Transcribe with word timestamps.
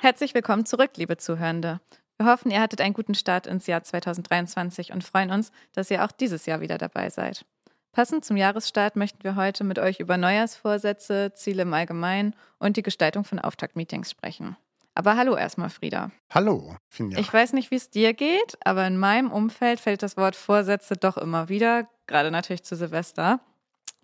Herzlich 0.00 0.32
willkommen 0.32 0.64
zurück, 0.64 0.92
liebe 0.96 1.16
Zuhörende. 1.16 1.80
Wir 2.16 2.26
hoffen, 2.26 2.50
ihr 2.50 2.60
hattet 2.60 2.80
einen 2.80 2.94
guten 2.94 3.14
Start 3.14 3.46
ins 3.46 3.66
Jahr 3.66 3.82
2023 3.82 4.92
und 4.92 5.04
freuen 5.04 5.30
uns, 5.30 5.52
dass 5.74 5.90
ihr 5.90 6.04
auch 6.04 6.12
dieses 6.12 6.46
Jahr 6.46 6.60
wieder 6.60 6.78
dabei 6.78 7.10
seid. 7.10 7.44
Passend 7.92 8.24
zum 8.24 8.36
Jahresstart 8.36 8.96
möchten 8.96 9.22
wir 9.22 9.36
heute 9.36 9.64
mit 9.64 9.78
euch 9.78 10.00
über 10.00 10.16
Neujahrsvorsätze, 10.16 11.32
Ziele 11.34 11.62
im 11.62 11.74
Allgemeinen 11.74 12.34
und 12.58 12.76
die 12.76 12.82
Gestaltung 12.82 13.24
von 13.24 13.38
Auftaktmeetings 13.38 14.10
sprechen. 14.10 14.56
Aber 14.94 15.16
hallo 15.16 15.36
erstmal, 15.36 15.70
Frieda. 15.70 16.10
Hallo, 16.30 16.74
Finja. 16.88 17.18
Ich 17.18 17.32
weiß 17.32 17.52
nicht, 17.52 17.70
wie 17.70 17.76
es 17.76 17.90
dir 17.90 18.14
geht, 18.14 18.58
aber 18.64 18.86
in 18.86 18.98
meinem 18.98 19.30
Umfeld 19.30 19.78
fällt 19.78 20.02
das 20.02 20.16
Wort 20.16 20.36
Vorsätze 20.36 20.96
doch 20.96 21.16
immer 21.16 21.48
wieder, 21.48 21.88
gerade 22.06 22.30
natürlich 22.30 22.64
zu 22.64 22.76
Silvester. 22.76 23.40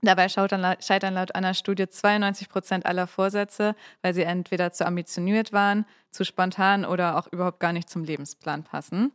Dabei 0.05 0.29
scheitern 0.29 1.15
laut 1.15 1.35
einer 1.35 1.55
Studie 1.55 1.89
92 1.89 2.49
Prozent 2.49 2.85
aller 2.85 3.07
Vorsätze, 3.07 3.75
weil 4.03 4.13
sie 4.13 4.23
entweder 4.23 4.71
zu 4.71 4.87
ambitioniert 4.87 5.53
waren, 5.53 5.87
zu 6.11 6.25
spontan 6.25 6.85
oder 6.85 7.17
auch 7.17 7.27
überhaupt 7.33 7.59
gar 7.59 7.73
nicht 7.73 7.89
zum 7.89 8.05
Lebensplan 8.05 8.65
passen. 8.65 9.13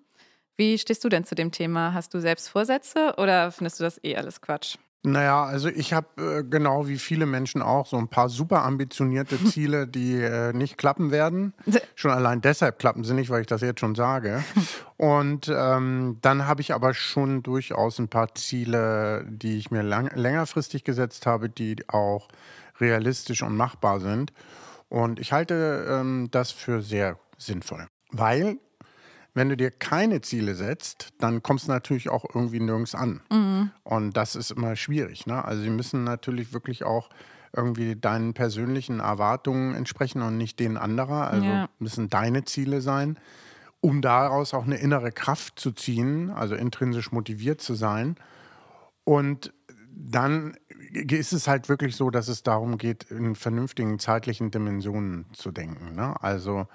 Wie 0.57 0.77
stehst 0.77 1.03
du 1.03 1.09
denn 1.09 1.25
zu 1.25 1.35
dem 1.35 1.51
Thema? 1.51 1.93
Hast 1.93 2.13
du 2.13 2.19
selbst 2.19 2.49
Vorsätze 2.49 3.13
oder 3.17 3.51
findest 3.51 3.79
du 3.79 3.83
das 3.83 4.03
eh 4.03 4.17
alles 4.17 4.41
Quatsch? 4.41 4.77
Naja, 5.01 5.45
also 5.45 5.69
ich 5.69 5.93
habe 5.93 6.39
äh, 6.39 6.43
genau 6.43 6.87
wie 6.87 6.97
viele 6.97 7.25
Menschen 7.25 7.61
auch 7.61 7.85
so 7.85 7.95
ein 7.97 8.09
paar 8.09 8.27
super 8.27 8.63
ambitionierte 8.63 9.41
Ziele, 9.45 9.87
die 9.87 10.15
äh, 10.15 10.51
nicht 10.51 10.77
klappen 10.77 11.11
werden. 11.11 11.53
Schon 11.95 12.11
allein 12.11 12.41
deshalb 12.41 12.79
klappen 12.79 13.05
sie 13.05 13.13
nicht, 13.13 13.29
weil 13.29 13.41
ich 13.41 13.47
das 13.47 13.61
jetzt 13.61 13.79
schon 13.79 13.95
sage. 13.95 14.43
Und 14.97 15.49
ähm, 15.53 16.17
dann 16.21 16.47
habe 16.47 16.59
ich 16.61 16.73
aber 16.73 16.93
schon 16.93 17.43
durchaus 17.43 17.97
ein 17.99 18.09
paar 18.09 18.35
Ziele, 18.35 19.25
die 19.29 19.57
ich 19.57 19.71
mir 19.71 19.83
lang 19.83 20.11
längerfristig 20.13 20.83
gesetzt 20.83 21.25
habe, 21.25 21.49
die 21.49 21.77
auch 21.87 22.27
realistisch 22.81 23.41
und 23.41 23.55
machbar 23.55 24.01
sind. 24.01 24.33
Und 24.89 25.19
ich 25.19 25.31
halte 25.31 25.85
ähm, 25.89 26.27
das 26.31 26.51
für 26.51 26.81
sehr 26.81 27.17
sinnvoll, 27.37 27.87
weil 28.11 28.57
wenn 29.33 29.49
du 29.49 29.57
dir 29.57 29.71
keine 29.71 30.21
Ziele 30.21 30.55
setzt, 30.55 31.09
dann 31.19 31.43
kommst 31.43 31.67
du 31.67 31.71
natürlich 31.71 32.09
auch 32.09 32.25
irgendwie 32.33 32.59
nirgends 32.59 32.95
an. 32.95 33.21
Mhm. 33.31 33.71
Und 33.83 34.17
das 34.17 34.35
ist 34.35 34.51
immer 34.51 34.75
schwierig. 34.75 35.27
Ne? 35.27 35.43
Also 35.43 35.61
sie 35.63 35.69
müssen 35.69 36.03
natürlich 36.03 36.53
wirklich 36.53 36.83
auch 36.83 37.09
irgendwie 37.55 37.95
deinen 37.95 38.33
persönlichen 38.33 38.99
Erwartungen 38.99 39.75
entsprechen 39.75 40.21
und 40.21 40.37
nicht 40.37 40.59
denen 40.59 40.77
anderer. 40.77 41.29
Also 41.29 41.45
ja. 41.45 41.69
müssen 41.79 42.09
deine 42.09 42.43
Ziele 42.45 42.81
sein, 42.81 43.17
um 43.81 44.01
daraus 44.01 44.53
auch 44.53 44.65
eine 44.65 44.77
innere 44.77 45.11
Kraft 45.11 45.59
zu 45.59 45.71
ziehen, 45.71 46.29
also 46.29 46.55
intrinsisch 46.55 47.11
motiviert 47.11 47.61
zu 47.61 47.75
sein. 47.75 48.15
Und 49.03 49.53
dann 49.91 50.55
ist 50.91 51.33
es 51.33 51.47
halt 51.47 51.69
wirklich 51.69 51.95
so, 51.95 52.09
dass 52.09 52.27
es 52.27 52.43
darum 52.43 52.77
geht, 52.77 53.03
in 53.05 53.35
vernünftigen 53.35 53.99
zeitlichen 53.99 54.51
Dimensionen 54.51 55.25
zu 55.33 55.51
denken. 55.51 55.93
Ne? 55.95 56.15
Also 56.21 56.67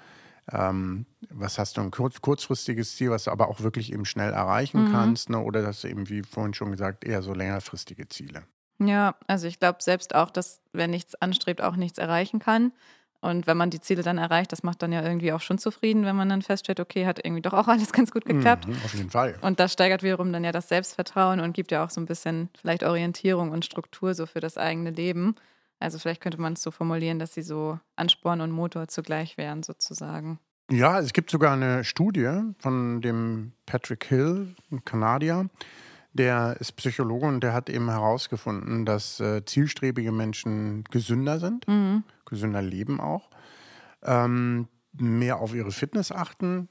ähm, 0.51 1.05
was 1.29 1.57
hast 1.57 1.77
du 1.77 1.81
ein 1.81 1.91
kurz, 1.91 2.21
kurzfristiges 2.21 2.95
Ziel, 2.95 3.09
was 3.11 3.23
du 3.23 3.31
aber 3.31 3.49
auch 3.49 3.61
wirklich 3.61 3.91
eben 3.91 4.05
schnell 4.05 4.31
erreichen 4.31 4.85
mhm. 4.85 4.91
kannst, 4.91 5.29
ne? 5.29 5.39
oder 5.39 5.61
das 5.61 5.83
eben, 5.83 6.09
wie 6.09 6.21
vorhin 6.21 6.53
schon 6.53 6.71
gesagt, 6.71 7.03
eher 7.03 7.21
so 7.21 7.33
längerfristige 7.33 8.07
Ziele. 8.07 8.43
Ja, 8.79 9.15
also 9.27 9.47
ich 9.47 9.59
glaube 9.59 9.81
selbst 9.81 10.13
auch, 10.13 10.29
dass 10.29 10.59
wer 10.73 10.87
nichts 10.87 11.15
anstrebt, 11.15 11.61
auch 11.61 11.75
nichts 11.75 11.97
erreichen 11.97 12.39
kann. 12.39 12.73
Und 13.21 13.47
wenn 13.47 13.57
man 13.57 13.71
die 13.71 13.79
Ziele 13.79 14.03
dann 14.03 14.19
erreicht, 14.19 14.51
das 14.51 14.61
macht 14.61 14.83
dann 14.83 14.91
ja 14.91 15.01
irgendwie 15.01 15.33
auch 15.33 15.41
schon 15.41 15.57
zufrieden, 15.57 16.05
wenn 16.05 16.15
man 16.15 16.29
dann 16.29 16.43
feststellt, 16.43 16.79
okay, 16.79 17.07
hat 17.07 17.17
irgendwie 17.23 17.41
doch 17.41 17.53
auch 17.53 17.67
alles 17.67 17.91
ganz 17.93 18.11
gut 18.11 18.25
geklappt. 18.25 18.67
Mhm, 18.67 18.75
auf 18.85 18.93
jeden 18.93 19.09
Fall. 19.09 19.35
Und 19.41 19.59
das 19.59 19.73
steigert 19.73 20.03
wiederum 20.03 20.31
dann 20.31 20.43
ja 20.43 20.51
das 20.51 20.67
Selbstvertrauen 20.69 21.39
und 21.39 21.53
gibt 21.53 21.71
ja 21.71 21.83
auch 21.83 21.89
so 21.89 21.99
ein 21.99 22.05
bisschen 22.05 22.49
vielleicht 22.59 22.83
Orientierung 22.83 23.49
und 23.49 23.65
Struktur 23.65 24.13
so 24.13 24.27
für 24.27 24.41
das 24.41 24.57
eigene 24.57 24.91
Leben. 24.91 25.35
Also 25.79 25.99
vielleicht 25.99 26.21
könnte 26.21 26.39
man 26.39 26.53
es 26.53 26.61
so 26.61 26.71
formulieren, 26.71 27.19
dass 27.19 27.33
sie 27.33 27.41
so 27.41 27.79
Ansporn 27.95 28.41
und 28.41 28.51
Motor 28.51 28.87
zugleich 28.87 29.37
wären, 29.37 29.63
sozusagen. 29.63 30.39
Ja, 30.71 30.99
es 30.99 31.13
gibt 31.13 31.29
sogar 31.29 31.53
eine 31.53 31.83
Studie 31.83 32.41
von 32.57 33.01
dem 33.01 33.53
Patrick 33.65 34.05
Hill, 34.05 34.55
ein 34.71 34.83
Kanadier, 34.83 35.47
der 36.13 36.57
ist 36.59 36.71
Psychologe 36.77 37.27
und 37.27 37.41
der 37.41 37.53
hat 37.53 37.69
eben 37.69 37.89
herausgefunden, 37.89 38.85
dass 38.85 39.19
äh, 39.19 39.43
zielstrebige 39.45 40.11
Menschen 40.11 40.85
gesünder 40.85 41.39
sind, 41.39 41.67
mhm. 41.67 42.03
gesünder 42.25 42.61
leben 42.61 42.99
auch, 42.99 43.29
ähm, 44.01 44.69
mehr 44.93 45.39
auf 45.39 45.53
ihre 45.53 45.71
Fitness 45.71 46.11
achten, 46.11 46.69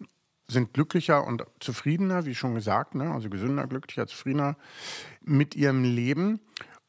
sind 0.48 0.72
glücklicher 0.72 1.26
und 1.26 1.44
zufriedener, 1.60 2.26
wie 2.26 2.34
schon 2.34 2.54
gesagt, 2.54 2.94
ne? 2.94 3.10
also 3.10 3.28
gesünder, 3.31 3.66
glücklicher, 3.66 4.06
zufriedener 4.06 4.56
mit 5.22 5.54
ihrem 5.54 5.84
Leben. 5.84 6.41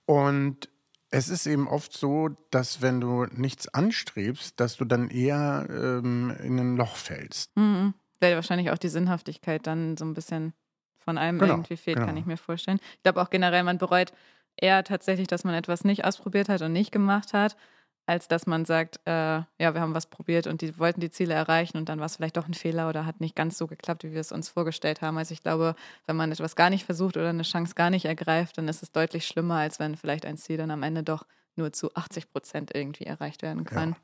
Und 0.06 0.70
es 1.12 1.30
ist 1.30 1.46
eben 1.46 1.68
oft 1.68 1.94
so, 1.94 2.30
dass 2.52 2.82
wenn 2.82 3.00
du 3.00 3.26
nichts 3.26 3.68
anstrebst, 3.68 4.60
dass 4.60 4.78
du 4.78 4.86
dann 4.86 5.10
eher 5.10 5.68
ähm, 5.70 6.36
in 6.44 6.60
ein 6.60 6.78
Loch 6.78 6.96
fällst. 6.96 7.56
Mhm. 7.56 7.94
Weil 8.20 8.36
wahrscheinlich 8.36 8.72
auch 8.72 8.78
die 8.78 8.90
Sinnhaftigkeit 8.90 9.68
dann 9.68 9.98
so 9.98 10.06
ein 10.06 10.14
bisschen 10.14 10.54
von 10.98 11.18
allem 11.18 11.38
genau, 11.38 11.54
irgendwie 11.54 11.78
fehlt, 11.78 11.98
genau. 11.98 12.08
kann 12.08 12.18
ich 12.18 12.26
mir 12.26 12.38
vorstellen. 12.38 12.80
Ich 12.96 13.04
glaube 13.04 13.22
auch 13.22 13.30
generell, 13.30 13.64
man 13.64 13.78
bereut 13.78 14.12
eher 14.58 14.84
tatsächlich, 14.84 15.28
dass 15.28 15.44
man 15.44 15.54
etwas 15.54 15.84
nicht 15.84 16.06
ausprobiert 16.06 16.50
hat 16.50 16.62
und 16.62 16.74
nicht 16.74 16.92
gemacht 16.92 17.34
hat, 17.34 17.56
als 18.06 18.28
dass 18.28 18.46
man 18.46 18.66
sagt, 18.66 19.00
äh, 19.06 19.12
ja, 19.12 19.46
wir 19.58 19.82
haben 19.82 19.94
was 19.94 20.06
probiert 20.06 20.48
und 20.48 20.62
die 20.62 20.78
wollten 20.78 21.00
die 21.00 21.10
Ziele 21.10 21.34
erreichen 21.34 21.78
und 21.78 21.90
dann 21.90 22.00
war 22.00 22.06
es 22.06 22.16
vielleicht 22.16 22.38
doch 22.38 22.48
ein 22.48 22.54
Fehler 22.54 22.88
oder 22.90 23.06
hat 23.06 23.20
nicht 23.20 23.36
ganz 23.36 23.58
so 23.58 23.68
geklappt, 23.68 24.04
wie 24.04 24.12
wir 24.12 24.22
es 24.22 24.32
uns 24.32 24.50
vorgestellt 24.50 25.02
haben. 25.02 25.18
Also 25.18 25.34
ich 25.34 25.42
glaube, 25.42 25.76
wenn 26.06 26.16
man 26.16 26.32
etwas 26.32 26.56
gar 26.56 26.70
nicht 26.70 26.86
versucht 26.86 27.18
oder 27.18 27.30
eine 27.30 27.44
Chance 27.44 27.74
gar 27.76 27.90
nicht 27.90 28.06
ergreift, 28.06 28.58
dann 28.58 28.68
ist 28.68 28.84
es 28.84 28.92
deutlich 28.92 29.26
schlimmer, 29.26 29.56
als 29.56 29.80
wenn 29.80 29.96
vielleicht 29.96 30.26
ein 30.26 30.38
Ziel 30.38 30.58
dann 30.58 30.72
am 30.72 30.84
Ende 30.84 31.04
doch 31.04 31.26
nur 31.58 31.72
zu 31.72 31.94
80 31.94 32.32
Prozent 32.32 32.72
irgendwie 32.74 33.06
erreicht 33.06 33.42
werden 33.42 33.64
kann. 33.64 33.90
Ja. 33.90 33.96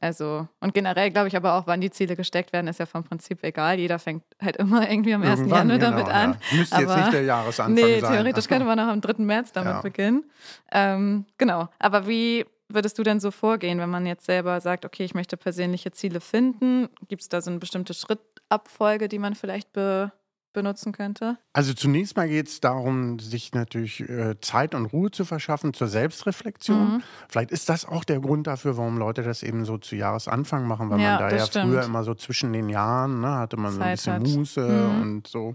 Also, 0.00 0.48
und 0.60 0.74
generell 0.74 1.10
glaube 1.10 1.28
ich 1.28 1.36
aber 1.36 1.54
auch, 1.54 1.66
wann 1.66 1.80
die 1.80 1.90
Ziele 1.90 2.14
gesteckt 2.16 2.52
werden, 2.52 2.68
ist 2.68 2.78
ja 2.78 2.86
vom 2.86 3.04
Prinzip 3.04 3.42
egal. 3.42 3.78
Jeder 3.78 3.98
fängt 3.98 4.22
halt 4.40 4.56
immer 4.56 4.88
irgendwie 4.88 5.14
am 5.14 5.22
1. 5.22 5.40
Januar 5.40 5.64
genau, 5.64 5.78
damit 5.78 6.08
an. 6.08 6.32
Ja. 6.32 6.58
Müsste 6.58 6.76
aber, 6.76 6.84
jetzt 6.84 6.96
nicht 6.96 7.12
der 7.12 7.22
Jahresanfang 7.22 7.74
nee, 7.74 8.00
sein. 8.00 8.12
theoretisch 8.12 8.48
könnte 8.48 8.66
man 8.66 8.78
auch 8.78 8.88
am 8.88 9.00
3. 9.00 9.22
März 9.22 9.52
damit 9.52 9.74
ja. 9.74 9.80
beginnen. 9.80 10.24
Ähm, 10.72 11.24
genau. 11.38 11.68
Aber 11.78 12.06
wie 12.06 12.44
würdest 12.74 12.98
du 12.98 13.02
denn 13.02 13.20
so 13.20 13.30
vorgehen, 13.30 13.78
wenn 13.78 13.90
man 13.90 14.06
jetzt 14.06 14.26
selber 14.26 14.60
sagt, 14.60 14.84
okay, 14.84 15.04
ich 15.04 15.14
möchte 15.14 15.36
persönliche 15.36 15.92
Ziele 15.92 16.20
finden? 16.20 16.88
Gibt 17.08 17.22
es 17.22 17.28
da 17.28 17.40
so 17.40 17.50
eine 17.50 17.58
bestimmte 17.58 17.94
Schrittabfolge, 17.94 19.08
die 19.08 19.18
man 19.18 19.34
vielleicht 19.34 19.72
be 19.72 20.12
benutzen 20.52 20.92
könnte? 20.92 21.38
Also 21.52 21.74
zunächst 21.74 22.16
mal 22.16 22.28
geht 22.28 22.48
es 22.48 22.60
darum, 22.60 23.18
sich 23.18 23.52
natürlich 23.52 24.00
äh, 24.00 24.40
Zeit 24.40 24.74
und 24.74 24.86
Ruhe 24.86 25.10
zu 25.10 25.24
verschaffen 25.24 25.74
zur 25.74 25.86
Selbstreflexion. 25.86 26.94
Mhm. 26.94 27.02
Vielleicht 27.28 27.52
ist 27.52 27.68
das 27.68 27.84
auch 27.84 28.04
der 28.04 28.20
Grund 28.20 28.48
dafür, 28.48 28.76
warum 28.76 28.98
Leute 28.98 29.22
das 29.22 29.42
eben 29.42 29.64
so 29.64 29.78
zu 29.78 29.96
Jahresanfang 29.96 30.66
machen, 30.66 30.90
weil 30.90 31.00
ja, 31.00 31.20
man 31.20 31.30
da 31.30 31.36
ja 31.36 31.46
stimmt. 31.46 31.66
früher 31.66 31.84
immer 31.84 32.04
so 32.04 32.14
zwischen 32.14 32.52
den 32.52 32.68
Jahren 32.68 33.20
ne, 33.20 33.36
hatte 33.36 33.56
man 33.56 33.74
Zeit 33.74 34.00
so 34.00 34.10
ein 34.10 34.22
bisschen 34.22 34.32
hat. 34.32 34.38
Muße 34.38 34.60
mhm. 34.60 35.02
und 35.02 35.26
so. 35.28 35.54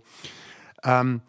Ähm, 0.84 1.22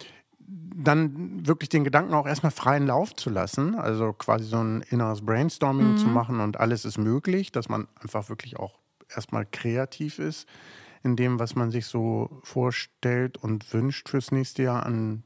dann 0.49 1.47
wirklich 1.47 1.69
den 1.69 1.85
Gedanken 1.85 2.15
auch 2.15 2.27
erstmal 2.27 2.53
freien 2.53 2.87
Lauf 2.87 3.15
zu 3.15 3.31
lassen, 3.31 3.75
also 3.75 4.13
quasi 4.13 4.45
so 4.45 4.59
ein 4.59 4.83
inneres 4.83 5.23
Brainstorming 5.23 5.93
mhm. 5.93 5.97
zu 5.97 6.07
machen 6.07 6.41
und 6.41 6.61
alles 6.61 6.85
ist 6.85 6.99
möglich, 6.99 7.51
dass 7.51 7.69
man 7.69 7.89
einfach 8.01 8.29
wirklich 8.29 8.59
auch 8.59 8.79
erstmal 9.15 9.47
kreativ 9.47 10.19
ist 10.19 10.49
in 11.03 11.17
dem, 11.17 11.39
was 11.39 11.55
man 11.55 11.71
sich 11.71 11.87
so 11.87 12.41
vorstellt 12.43 13.39
und 13.39 13.73
wünscht 13.73 14.09
fürs 14.09 14.33
nächste 14.33 14.65
Jahr 14.65 14.85
an 14.85 15.23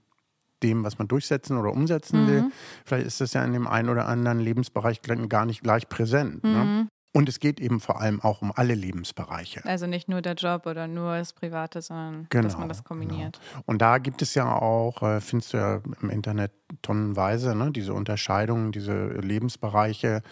dem, 0.62 0.84
was 0.84 0.98
man 0.98 1.08
durchsetzen 1.08 1.56
oder 1.56 1.72
umsetzen 1.72 2.24
mhm. 2.24 2.28
will. 2.28 2.44
Vielleicht 2.84 3.06
ist 3.06 3.20
das 3.20 3.32
ja 3.32 3.44
in 3.44 3.52
dem 3.52 3.66
einen 3.66 3.88
oder 3.88 4.06
anderen 4.06 4.40
Lebensbereich 4.40 5.00
gar 5.02 5.46
nicht 5.46 5.62
gleich 5.62 5.88
präsent. 5.88 6.44
Ne? 6.44 6.50
Mhm. 6.50 6.56
Ne? 6.56 6.88
Und 7.12 7.28
es 7.28 7.40
geht 7.40 7.58
eben 7.58 7.80
vor 7.80 8.00
allem 8.00 8.20
auch 8.20 8.40
um 8.40 8.52
alle 8.54 8.74
Lebensbereiche. 8.74 9.64
Also 9.64 9.88
nicht 9.88 10.08
nur 10.08 10.22
der 10.22 10.34
Job 10.34 10.66
oder 10.66 10.86
nur 10.86 11.16
das 11.16 11.32
Private, 11.32 11.82
sondern 11.82 12.26
genau, 12.30 12.44
dass 12.44 12.56
man 12.56 12.68
das 12.68 12.84
kombiniert. 12.84 13.40
Genau. 13.50 13.64
Und 13.66 13.82
da 13.82 13.98
gibt 13.98 14.22
es 14.22 14.34
ja 14.34 14.54
auch, 14.54 15.02
äh, 15.02 15.20
findest 15.20 15.52
du 15.52 15.56
ja 15.56 15.80
im 16.02 16.10
Internet 16.10 16.52
tonnenweise, 16.82 17.56
ne, 17.56 17.72
diese 17.72 17.94
Unterscheidungen, 17.94 18.70
diese 18.70 19.08
Lebensbereiche. 19.08 20.22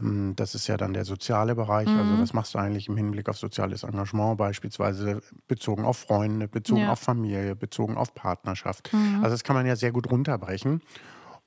Ähm, 0.00 0.32
das 0.34 0.54
ist 0.54 0.68
ja 0.68 0.78
dann 0.78 0.94
der 0.94 1.04
soziale 1.04 1.54
Bereich. 1.54 1.86
Also 1.86 2.02
mhm. 2.02 2.10
Also 2.12 2.22
was 2.22 2.32
machst 2.32 2.54
du 2.54 2.58
eigentlich 2.58 2.88
im 2.88 2.96
Hinblick 2.96 3.28
auf 3.28 3.36
soziales 3.36 3.82
Engagement, 3.82 4.38
beispielsweise 4.38 5.20
bezogen 5.48 5.84
auf 5.84 5.98
Freunde, 5.98 6.48
bezogen 6.48 6.82
ja. 6.82 6.92
auf 6.92 7.00
Familie, 7.00 7.54
bezogen 7.56 7.98
auf 7.98 8.14
Partnerschaft. 8.14 8.90
Mhm. 8.92 9.16
Also 9.16 9.30
das 9.30 9.44
kann 9.44 9.54
man 9.54 9.66
ja 9.66 9.76
sehr 9.76 9.92
gut 9.92 10.10
runterbrechen. 10.10 10.80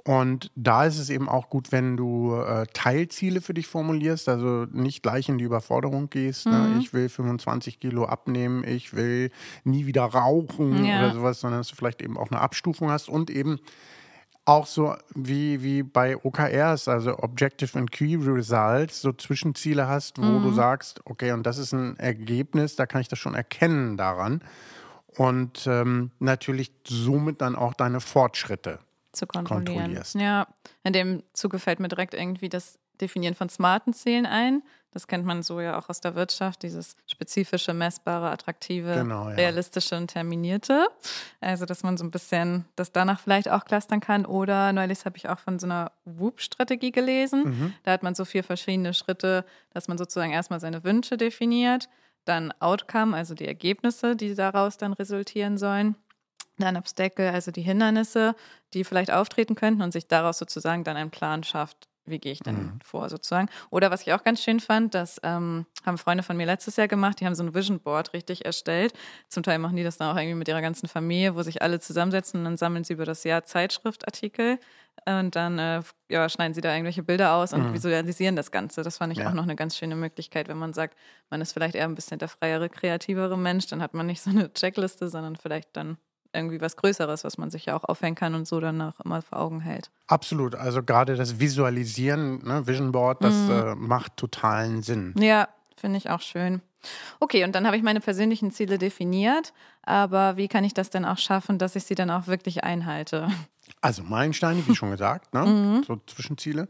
Und 0.08 0.52
da 0.56 0.86
ist 0.86 1.00
es 1.00 1.10
eben 1.10 1.28
auch 1.28 1.50
gut, 1.50 1.72
wenn 1.72 1.98
du 1.98 2.36
äh, 2.36 2.68
Teilziele 2.74 3.42
für 3.42 3.56
dich 3.56 3.66
formulierst, 3.66 4.30
also 4.30 4.68
nicht 4.72 5.02
gleich 5.02 5.30
in 5.30 5.40
die 5.40 5.46
Überforderung 5.46 6.12
gehst. 6.12 6.46
Ne? 6.46 6.52
Mhm. 6.52 6.74
Ne? 6.76 6.80
Ich 6.80 6.94
will 6.94 7.10
25 7.10 7.80
Kilo 7.80 8.06
abnehmen, 8.06 8.64
ich 8.64 8.94
will 8.94 9.32
nie 9.64 9.88
wieder 9.88 10.04
rauchen 10.04 10.86
ja. 10.86 11.00
oder 11.00 11.14
sowas, 11.16 11.40
sondern 11.40 11.62
dass 11.62 11.70
du 11.70 11.76
vielleicht 11.76 12.04
eben 12.04 12.20
auch 12.20 12.30
eine 12.30 12.40
Abstufung 12.40 12.92
hast 12.92 13.10
und 13.10 13.32
eben 13.32 13.60
auch 14.46 14.68
so 14.68 14.96
wie, 15.16 15.64
wie 15.64 15.82
bei 15.82 16.24
OKRs, 16.24 16.88
also 16.88 17.18
Objective 17.18 17.76
and 17.80 17.92
Key 17.92 18.16
Results, 18.16 19.02
so 19.02 19.12
Zwischenziele 19.12 19.88
hast, 19.88 20.20
wo 20.20 20.40
mhm. 20.40 20.44
du 20.44 20.54
sagst, 20.54 21.02
okay, 21.06 21.32
und 21.32 21.48
das 21.48 21.58
ist 21.58 21.74
ein 21.74 21.98
Ergebnis, 21.98 22.76
da 22.76 22.86
kann 22.86 23.02
ich 23.02 23.08
das 23.08 23.18
schon 23.18 23.34
erkennen 23.34 23.98
daran. 23.98 24.42
Und 25.18 25.66
ähm, 25.66 26.12
natürlich 26.20 26.72
somit 26.86 27.42
dann 27.42 27.56
auch 27.56 27.74
deine 27.74 28.02
Fortschritte 28.02 28.78
zu 29.16 29.28
kontrollieren. 29.28 30.00
Ja, 30.14 30.48
in 30.84 30.94
dem 30.94 31.24
Zuge 31.34 31.60
fällt 31.60 31.80
mir 31.80 31.88
direkt 31.88 32.14
irgendwie 32.14 32.50
das 32.50 32.80
Definieren 33.02 33.36
von 33.36 33.50
smarten 33.50 33.94
Zielen 33.94 34.26
ein. 34.26 34.64
Das 34.92 35.08
kennt 35.08 35.26
man 35.26 35.44
so 35.44 35.60
ja 35.60 35.78
auch 35.78 35.90
aus 35.90 36.00
der 36.00 36.16
Wirtschaft, 36.16 36.64
dieses 36.64 36.96
spezifische, 37.06 37.74
messbare, 37.74 38.30
attraktive, 38.30 38.94
genau, 38.94 39.28
ja. 39.28 39.36
realistische 39.36 39.98
und 39.98 40.08
terminierte. 40.08 40.88
Also, 41.42 41.66
dass 41.66 41.84
man 41.84 41.98
so 41.98 42.06
ein 42.06 42.12
bisschen 42.12 42.64
das 42.78 42.94
danach 42.94 43.20
vielleicht 43.20 43.50
auch 43.50 43.66
clustern 43.66 44.00
kann. 44.00 44.26
Oder 44.26 44.72
neulich 44.72 45.04
habe 45.04 45.18
ich 45.18 45.28
auch 45.28 45.40
von 45.40 45.60
so 45.60 45.68
einer 45.68 45.92
Whoop-Strategie 46.06 46.94
gelesen. 46.94 47.44
Mhm. 47.44 47.74
Da 47.84 47.92
hat 47.92 48.04
man 48.04 48.16
so 48.16 48.24
vier 48.24 48.46
verschiedene 48.46 48.94
Schritte, 48.94 49.44
dass 49.72 49.90
man 49.90 49.98
sozusagen 49.98 50.32
erstmal 50.32 50.62
seine 50.62 50.86
Wünsche 50.86 51.18
definiert, 51.18 51.90
dann 52.24 52.54
Outcome, 52.60 53.18
also 53.18 53.34
die 53.34 53.48
Ergebnisse, 53.48 54.16
die 54.16 54.34
daraus 54.34 54.78
dann 54.78 54.94
resultieren 54.94 55.58
sollen. 55.58 55.96
Dann 56.58 56.78
Obstacle, 56.78 57.32
also 57.32 57.52
die 57.52 57.62
Hindernisse, 57.62 58.36
die 58.74 58.84
vielleicht 58.84 59.12
auftreten 59.12 59.56
könnten 59.56 59.82
und 59.82 59.92
sich 59.92 60.08
daraus 60.08 60.38
sozusagen 60.38 60.84
dann 60.84 60.98
einen 60.98 61.12
Plan 61.12 61.44
schafft, 61.44 61.88
wie 62.06 62.20
gehe 62.20 62.32
ich 62.32 62.40
denn 62.40 62.56
mhm. 62.56 62.80
vor 62.84 63.10
sozusagen. 63.10 63.50
Oder 63.72 63.92
was 63.92 64.02
ich 64.04 64.14
auch 64.14 64.24
ganz 64.24 64.42
schön 64.42 64.60
fand, 64.60 64.94
das 64.94 65.20
ähm, 65.24 65.66
haben 65.86 65.98
Freunde 65.98 66.24
von 66.24 66.38
mir 66.38 66.46
letztes 66.46 66.76
Jahr 66.76 66.88
gemacht, 66.88 67.20
die 67.20 67.26
haben 67.26 67.36
so 67.36 67.44
ein 67.44 67.54
Vision 67.54 67.80
Board 67.80 68.14
richtig 68.14 68.46
erstellt. 68.46 68.94
Zum 69.28 69.44
Teil 69.44 69.60
machen 69.60 69.76
die 69.76 69.84
das 69.84 69.98
dann 69.98 70.12
auch 70.12 70.20
irgendwie 70.20 70.36
mit 70.36 70.48
ihrer 70.48 70.62
ganzen 70.62 70.88
Familie, 70.88 71.36
wo 71.36 71.42
sich 71.42 71.62
alle 71.62 71.80
zusammensetzen 71.80 72.40
und 72.40 72.46
dann 72.46 72.58
sammeln 72.58 72.84
sie 72.84 72.94
über 72.94 73.06
das 73.06 73.24
Jahr 73.24 73.44
Zeitschriftartikel 73.44 74.60
und 75.06 75.36
dann 75.36 75.60
äh, 75.60 75.82
ja, 76.10 76.30
schneiden 76.30 76.54
sie 76.54 76.62
da 76.62 76.72
irgendwelche 76.72 77.04
Bilder 77.04 77.34
aus 77.34 77.54
und 77.54 77.70
mhm. 77.70 77.74
visualisieren 77.74 78.36
das 78.36 78.52
Ganze. 78.52 78.84
Das 78.84 78.98
fand 78.98 79.14
ich 79.14 79.20
ja. 79.20 79.30
auch 79.30 79.34
noch 79.34 79.44
eine 79.44 79.56
ganz 79.56 79.76
schöne 79.76 79.96
Möglichkeit, 79.96 80.48
wenn 80.48 80.58
man 80.58 80.74
sagt, 80.74 80.98
man 81.30 81.42
ist 81.42 81.54
vielleicht 81.54 81.76
eher 81.76 81.86
ein 81.86 81.96
bisschen 81.96 82.20
der 82.20 82.30
freiere, 82.30 82.70
kreativere 82.70 83.38
Mensch, 83.38 83.68
dann 83.68 83.82
hat 83.82 83.94
man 83.94 84.06
nicht 84.06 84.22
so 84.22 84.30
eine 84.30 84.52
Checkliste, 84.54 85.10
sondern 85.10 85.36
vielleicht 85.36 85.76
dann 85.76 85.98
irgendwie 86.36 86.62
was 86.62 86.76
Größeres, 86.76 87.24
was 87.24 87.38
man 87.38 87.50
sich 87.50 87.66
ja 87.66 87.76
auch 87.76 87.84
aufhängen 87.84 88.16
kann 88.16 88.36
und 88.36 88.48
so 88.48 88.60
dann 88.60 88.82
auch 88.82 89.00
immer 89.00 89.22
vor 89.22 89.40
Augen 89.40 89.62
hält. 89.62 89.90
Absolut. 90.08 90.56
Also 90.56 90.84
gerade 90.84 91.16
das 91.16 91.40
Visualisieren, 91.40 92.46
ne, 92.46 92.68
Vision 92.68 92.92
Board, 92.92 93.24
das 93.24 93.34
mhm. 93.34 93.52
äh, 93.52 93.76
macht 93.76 94.18
totalen 94.18 94.84
Sinn. 94.84 95.14
Ja, 95.18 95.48
finde 95.76 95.98
ich 95.98 96.10
auch 96.10 96.22
schön. 96.22 96.62
Okay, 97.20 97.44
und 97.44 97.54
dann 97.54 97.66
habe 97.66 97.78
ich 97.78 97.84
meine 97.84 98.00
persönlichen 98.00 98.52
Ziele 98.52 98.78
definiert, 98.78 99.54
aber 99.84 100.38
wie 100.38 100.48
kann 100.48 100.64
ich 100.64 100.74
das 100.74 100.90
denn 100.90 101.06
auch 101.06 101.18
schaffen, 101.18 101.58
dass 101.58 101.76
ich 101.76 101.86
sie 101.86 101.96
dann 101.96 102.12
auch 102.12 102.28
wirklich 102.28 102.64
einhalte? 102.64 103.28
Also 103.82 104.04
Meilensteine, 104.04 104.66
wie 104.68 104.76
schon 104.76 104.92
gesagt, 104.92 105.34
ne? 105.34 105.46
Mhm. 105.46 105.84
so 105.84 105.98
Zwischenziele. 106.08 106.68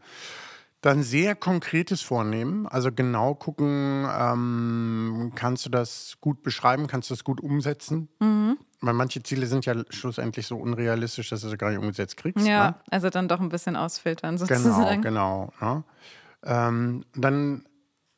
Dann 0.82 1.02
sehr 1.02 1.36
konkretes 1.36 2.02
vornehmen, 2.02 2.68
also 2.68 2.92
genau 2.92 3.34
gucken, 3.34 4.08
ähm, 4.08 5.32
kannst 5.34 5.66
du 5.66 5.70
das 5.70 6.18
gut 6.22 6.44
beschreiben, 6.44 6.86
kannst 6.86 7.10
du 7.10 7.16
das 7.16 7.24
gut 7.24 7.42
umsetzen. 7.42 8.08
Mhm. 8.20 8.58
Weil 8.86 8.94
manche 8.94 9.24
Ziele 9.24 9.48
sind 9.48 9.66
ja 9.66 9.76
schlussendlich 9.90 10.46
so 10.46 10.58
unrealistisch, 10.58 11.30
dass 11.30 11.42
du 11.42 11.50
sie 11.50 11.58
gar 11.58 11.70
nicht 11.70 11.80
umgesetzt 11.80 12.18
kriegst. 12.18 12.46
Ja, 12.46 12.68
ne? 12.70 12.76
also 12.92 13.10
dann 13.10 13.28
doch 13.28 13.40
ein 13.40 13.50
bisschen 13.50 13.76
ausfiltern 13.76 14.38
sozusagen. 14.38 15.02
Genau, 15.02 15.52
genau. 15.60 15.76
Ne? 15.76 15.84
Ähm, 16.44 17.06
dann 17.16 17.66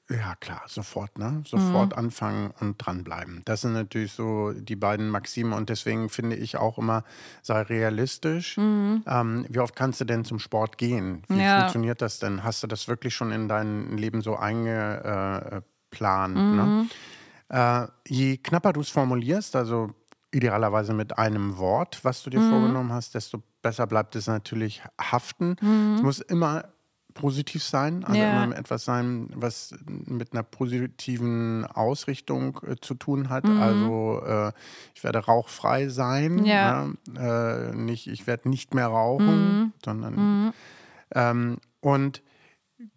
ja, 0.10 0.36
klar, 0.40 0.62
sofort, 0.68 1.18
ne? 1.18 1.44
Sofort 1.46 1.92
mhm. 1.92 2.00
anfangen 2.00 2.54
und 2.62 2.78
dranbleiben. 2.78 3.42
Das 3.44 3.62
sind 3.62 3.74
natürlich 3.74 4.14
so 4.14 4.54
die 4.54 4.78
beiden 4.78 5.10
Maxime 5.10 5.54
und 5.54 5.68
deswegen 5.68 6.08
finde 6.08 6.38
ich 6.38 6.56
auch 6.56 6.78
immer, 6.78 7.04
sei 7.42 7.62
realistisch. 7.62 8.56
Mhm. 8.56 9.04
Ähm, 9.06 9.46
wie 9.50 9.60
oft 9.60 9.76
kannst 9.76 10.00
du 10.00 10.06
denn 10.06 10.24
zum 10.24 10.40
Sport 10.40 10.78
gehen? 10.78 11.24
Wie 11.28 11.42
ja. 11.42 11.60
funktioniert 11.60 12.02
das 12.02 12.20
denn? 12.20 12.46
Hast 12.46 12.64
du 12.64 12.68
das 12.68 12.88
wirklich 12.88 13.16
schon 13.16 13.34
in 13.34 13.50
dein 13.50 13.98
Leben 13.98 14.22
so 14.22 14.38
eingeplant? 14.38 16.36
Ne? 16.36 16.42
Mhm. 16.42 16.56
Ne? 16.56 16.88
Äh, 17.50 17.88
je 18.08 18.38
knapper 18.38 18.72
du 18.74 18.82
es 18.82 18.90
formulierst, 18.90 19.58
also 19.58 19.94
idealerweise 20.38 20.94
mit 20.94 21.18
einem 21.18 21.58
Wort, 21.58 22.00
was 22.04 22.24
du 22.24 22.30
dir 22.30 22.40
mhm. 22.40 22.50
vorgenommen 22.52 22.94
hast, 22.94 23.16
desto 23.16 23.42
besser 23.62 23.88
bleibt 23.88 24.16
es 24.16 24.28
natürlich 24.28 24.82
haften. 25.00 25.56
Mhm. 25.62 25.96
Es 25.96 26.02
muss 26.02 26.20
immer 26.20 26.66
positiv 27.14 27.64
sein, 27.64 28.04
also 28.06 28.20
ja. 28.20 28.44
immer 28.44 28.56
etwas 28.56 28.86
sein, 28.86 29.30
was 29.34 29.74
mit 29.88 30.34
einer 30.34 30.44
positiven 30.44 31.66
Ausrichtung 31.66 32.60
äh, 32.68 32.76
zu 32.80 32.94
tun 32.94 33.30
hat. 33.30 33.46
Mhm. 33.46 33.60
Also 33.60 34.22
äh, 34.26 34.52
ich 34.94 35.04
werde 35.04 35.20
rauchfrei 35.20 35.90
sein, 35.90 36.46
ja. 36.46 36.88
Ja, 37.16 37.70
äh, 37.70 37.76
nicht, 37.76 38.08
ich 38.08 38.28
werde 38.28 38.50
nicht 38.50 38.76
mehr 38.76 38.88
rauchen, 38.88 39.60
mhm. 39.60 39.74
sondern 39.84 40.16
mhm. 40.16 40.54
ähm, 41.14 41.58
und 41.82 42.22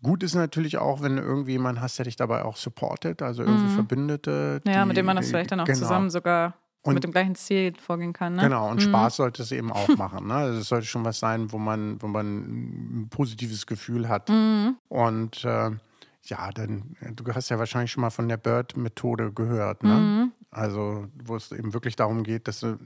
Gut 0.02 0.22
ist 0.22 0.34
natürlich 0.34 0.76
auch, 0.76 1.00
wenn 1.00 1.16
du 1.16 1.22
irgendwie 1.22 1.52
jemanden 1.52 1.80
hast, 1.80 1.98
der 1.98 2.04
dich 2.04 2.16
dabei 2.16 2.44
auch 2.44 2.56
supportet, 2.58 3.22
also 3.22 3.42
irgendwie 3.42 3.70
mhm. 3.70 3.74
Verbündete. 3.74 4.60
Ja, 4.66 4.84
mit 4.84 4.98
dem 4.98 5.06
man 5.06 5.16
das 5.16 5.28
vielleicht 5.28 5.52
dann 5.52 5.60
auch 5.60 5.64
genau. 5.64 5.78
zusammen 5.78 6.10
sogar 6.10 6.54
und 6.82 6.94
mit 6.94 7.04
dem 7.04 7.12
gleichen 7.12 7.34
Ziel 7.34 7.74
vorgehen 7.78 8.12
kann. 8.12 8.36
Ne? 8.36 8.42
Genau, 8.42 8.70
und 8.70 8.76
mhm. 8.76 8.88
Spaß 8.88 9.16
sollte 9.16 9.42
es 9.42 9.52
eben 9.52 9.70
auch 9.70 9.88
machen. 9.96 10.28
Ne? 10.28 10.34
Also 10.34 10.60
es 10.60 10.68
sollte 10.68 10.86
schon 10.86 11.04
was 11.04 11.18
sein, 11.18 11.52
wo 11.52 11.58
man, 11.58 12.00
wo 12.00 12.08
man 12.08 13.02
ein 13.02 13.08
positives 13.10 13.66
Gefühl 13.66 14.08
hat. 14.08 14.30
Mhm. 14.30 14.76
Und 14.88 15.44
äh, 15.44 15.70
ja, 16.24 16.50
dann, 16.52 16.96
du 17.14 17.24
hast 17.34 17.48
ja 17.48 17.58
wahrscheinlich 17.58 17.90
schon 17.90 18.02
mal 18.02 18.10
von 18.10 18.28
der 18.28 18.36
Bird-Methode 18.36 19.32
gehört, 19.32 19.82
ne? 19.82 19.94
Mhm. 19.94 20.32
Also, 20.52 21.06
wo 21.24 21.36
es 21.36 21.52
eben 21.52 21.72
wirklich 21.74 21.94
darum 21.94 22.24
geht, 22.24 22.48
dass 22.48 22.60
du 22.60 22.76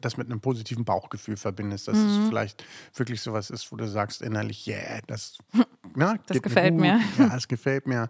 das 0.00 0.16
mit 0.16 0.28
einem 0.28 0.40
positiven 0.40 0.86
Bauchgefühl 0.86 1.36
verbindest, 1.36 1.88
dass 1.88 1.98
es 1.98 2.18
mhm. 2.18 2.28
vielleicht 2.28 2.64
wirklich 2.94 3.20
sowas 3.20 3.50
ist, 3.50 3.70
wo 3.70 3.76
du 3.76 3.86
sagst 3.86 4.22
innerlich, 4.22 4.66
yeah, 4.66 5.00
das, 5.06 5.36
ne, 5.94 6.18
das 6.26 6.40
gefällt 6.40 6.74
mir, 6.74 6.98
mir. 7.18 7.26
Ja, 7.26 7.36
es 7.36 7.48
gefällt 7.48 7.86
mir 7.86 8.08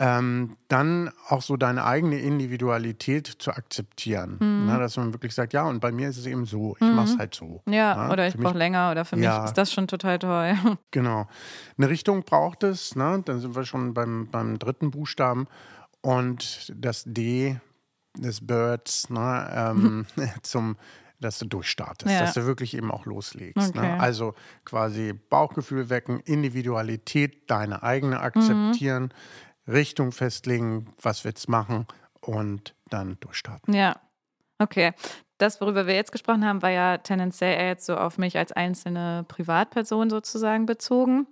ähm, 0.00 0.56
dann 0.68 1.10
auch 1.28 1.42
so 1.42 1.56
deine 1.56 1.84
eigene 1.84 2.20
Individualität 2.20 3.26
zu 3.26 3.50
akzeptieren. 3.50 4.36
Mhm. 4.38 4.66
Ne, 4.66 4.78
dass 4.78 4.96
man 4.96 5.12
wirklich 5.12 5.34
sagt, 5.34 5.52
ja, 5.52 5.64
und 5.64 5.80
bei 5.80 5.90
mir 5.90 6.08
ist 6.08 6.18
es 6.18 6.26
eben 6.26 6.46
so, 6.46 6.76
ich 6.76 6.86
mhm. 6.86 6.94
mache 6.94 7.10
es 7.10 7.18
halt 7.18 7.34
so. 7.34 7.62
Ja, 7.68 8.06
ne? 8.06 8.12
oder 8.12 8.28
ich 8.28 8.36
brauche 8.36 8.56
länger 8.56 8.92
oder 8.92 9.04
für 9.04 9.16
mich 9.16 9.24
ja. 9.24 9.44
ist 9.44 9.54
das 9.54 9.72
schon 9.72 9.88
total 9.88 10.18
toll. 10.18 10.54
Genau. 10.90 11.26
Eine 11.76 11.88
Richtung 11.88 12.22
braucht 12.22 12.62
es, 12.62 12.94
ne? 12.94 13.20
dann 13.24 13.40
sind 13.40 13.54
wir 13.56 13.64
schon 13.64 13.92
beim, 13.92 14.28
beim 14.30 14.58
dritten 14.58 14.90
Buchstaben. 14.90 15.46
Und 16.00 16.72
das 16.76 17.04
D 17.04 17.58
des 18.16 18.46
Birds 18.46 19.10
ne, 19.10 19.50
ähm, 19.52 20.06
zum 20.42 20.76
dass 21.20 21.40
du 21.40 21.46
durchstartest, 21.46 22.12
ja. 22.12 22.20
dass 22.20 22.34
du 22.34 22.46
wirklich 22.46 22.76
eben 22.76 22.92
auch 22.92 23.04
loslegst. 23.04 23.74
Ne? 23.74 23.80
Okay. 23.80 23.92
Ne? 23.94 24.00
Also 24.00 24.34
quasi 24.64 25.12
Bauchgefühl 25.12 25.90
wecken, 25.90 26.20
Individualität, 26.20 27.50
deine 27.50 27.82
eigene 27.82 28.20
akzeptieren, 28.20 29.04
mhm. 29.04 29.10
Richtung 29.68 30.12
festlegen, 30.12 30.86
was 31.00 31.24
wir 31.24 31.30
jetzt 31.30 31.48
machen 31.48 31.86
und 32.20 32.74
dann 32.88 33.18
durchstarten. 33.20 33.74
Ja, 33.74 33.96
okay. 34.58 34.92
Das, 35.38 35.60
worüber 35.60 35.86
wir 35.86 35.94
jetzt 35.94 36.10
gesprochen 36.10 36.44
haben, 36.44 36.62
war 36.62 36.70
ja 36.70 36.98
tendenziell 36.98 37.54
eher 37.54 37.68
jetzt 37.68 37.86
so 37.86 37.96
auf 37.96 38.18
mich 38.18 38.36
als 38.36 38.50
einzelne 38.50 39.24
Privatperson 39.28 40.10
sozusagen 40.10 40.66
bezogen. 40.66 41.28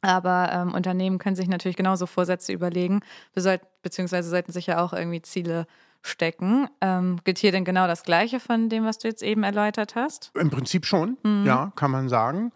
Aber 0.00 0.50
ähm, 0.52 0.74
Unternehmen 0.74 1.18
können 1.18 1.36
sich 1.36 1.48
natürlich 1.48 1.76
genauso 1.76 2.06
Vorsätze 2.06 2.52
überlegen, 2.52 3.00
beziehungsweise 3.82 4.28
sollten 4.28 4.52
sich 4.52 4.66
ja 4.66 4.84
auch 4.84 4.92
irgendwie 4.92 5.22
Ziele 5.22 5.66
stecken. 6.02 6.68
Ähm, 6.82 7.18
gilt 7.24 7.38
hier 7.38 7.52
denn 7.52 7.64
genau 7.64 7.86
das 7.86 8.02
Gleiche 8.02 8.38
von 8.38 8.68
dem, 8.68 8.84
was 8.84 8.98
du 8.98 9.08
jetzt 9.08 9.22
eben 9.22 9.42
erläutert 9.44 9.94
hast? 9.94 10.30
Im 10.38 10.50
Prinzip 10.50 10.84
schon, 10.84 11.16
mhm. 11.22 11.46
ja, 11.46 11.72
kann 11.76 11.90
man 11.90 12.10
sagen. 12.10 12.52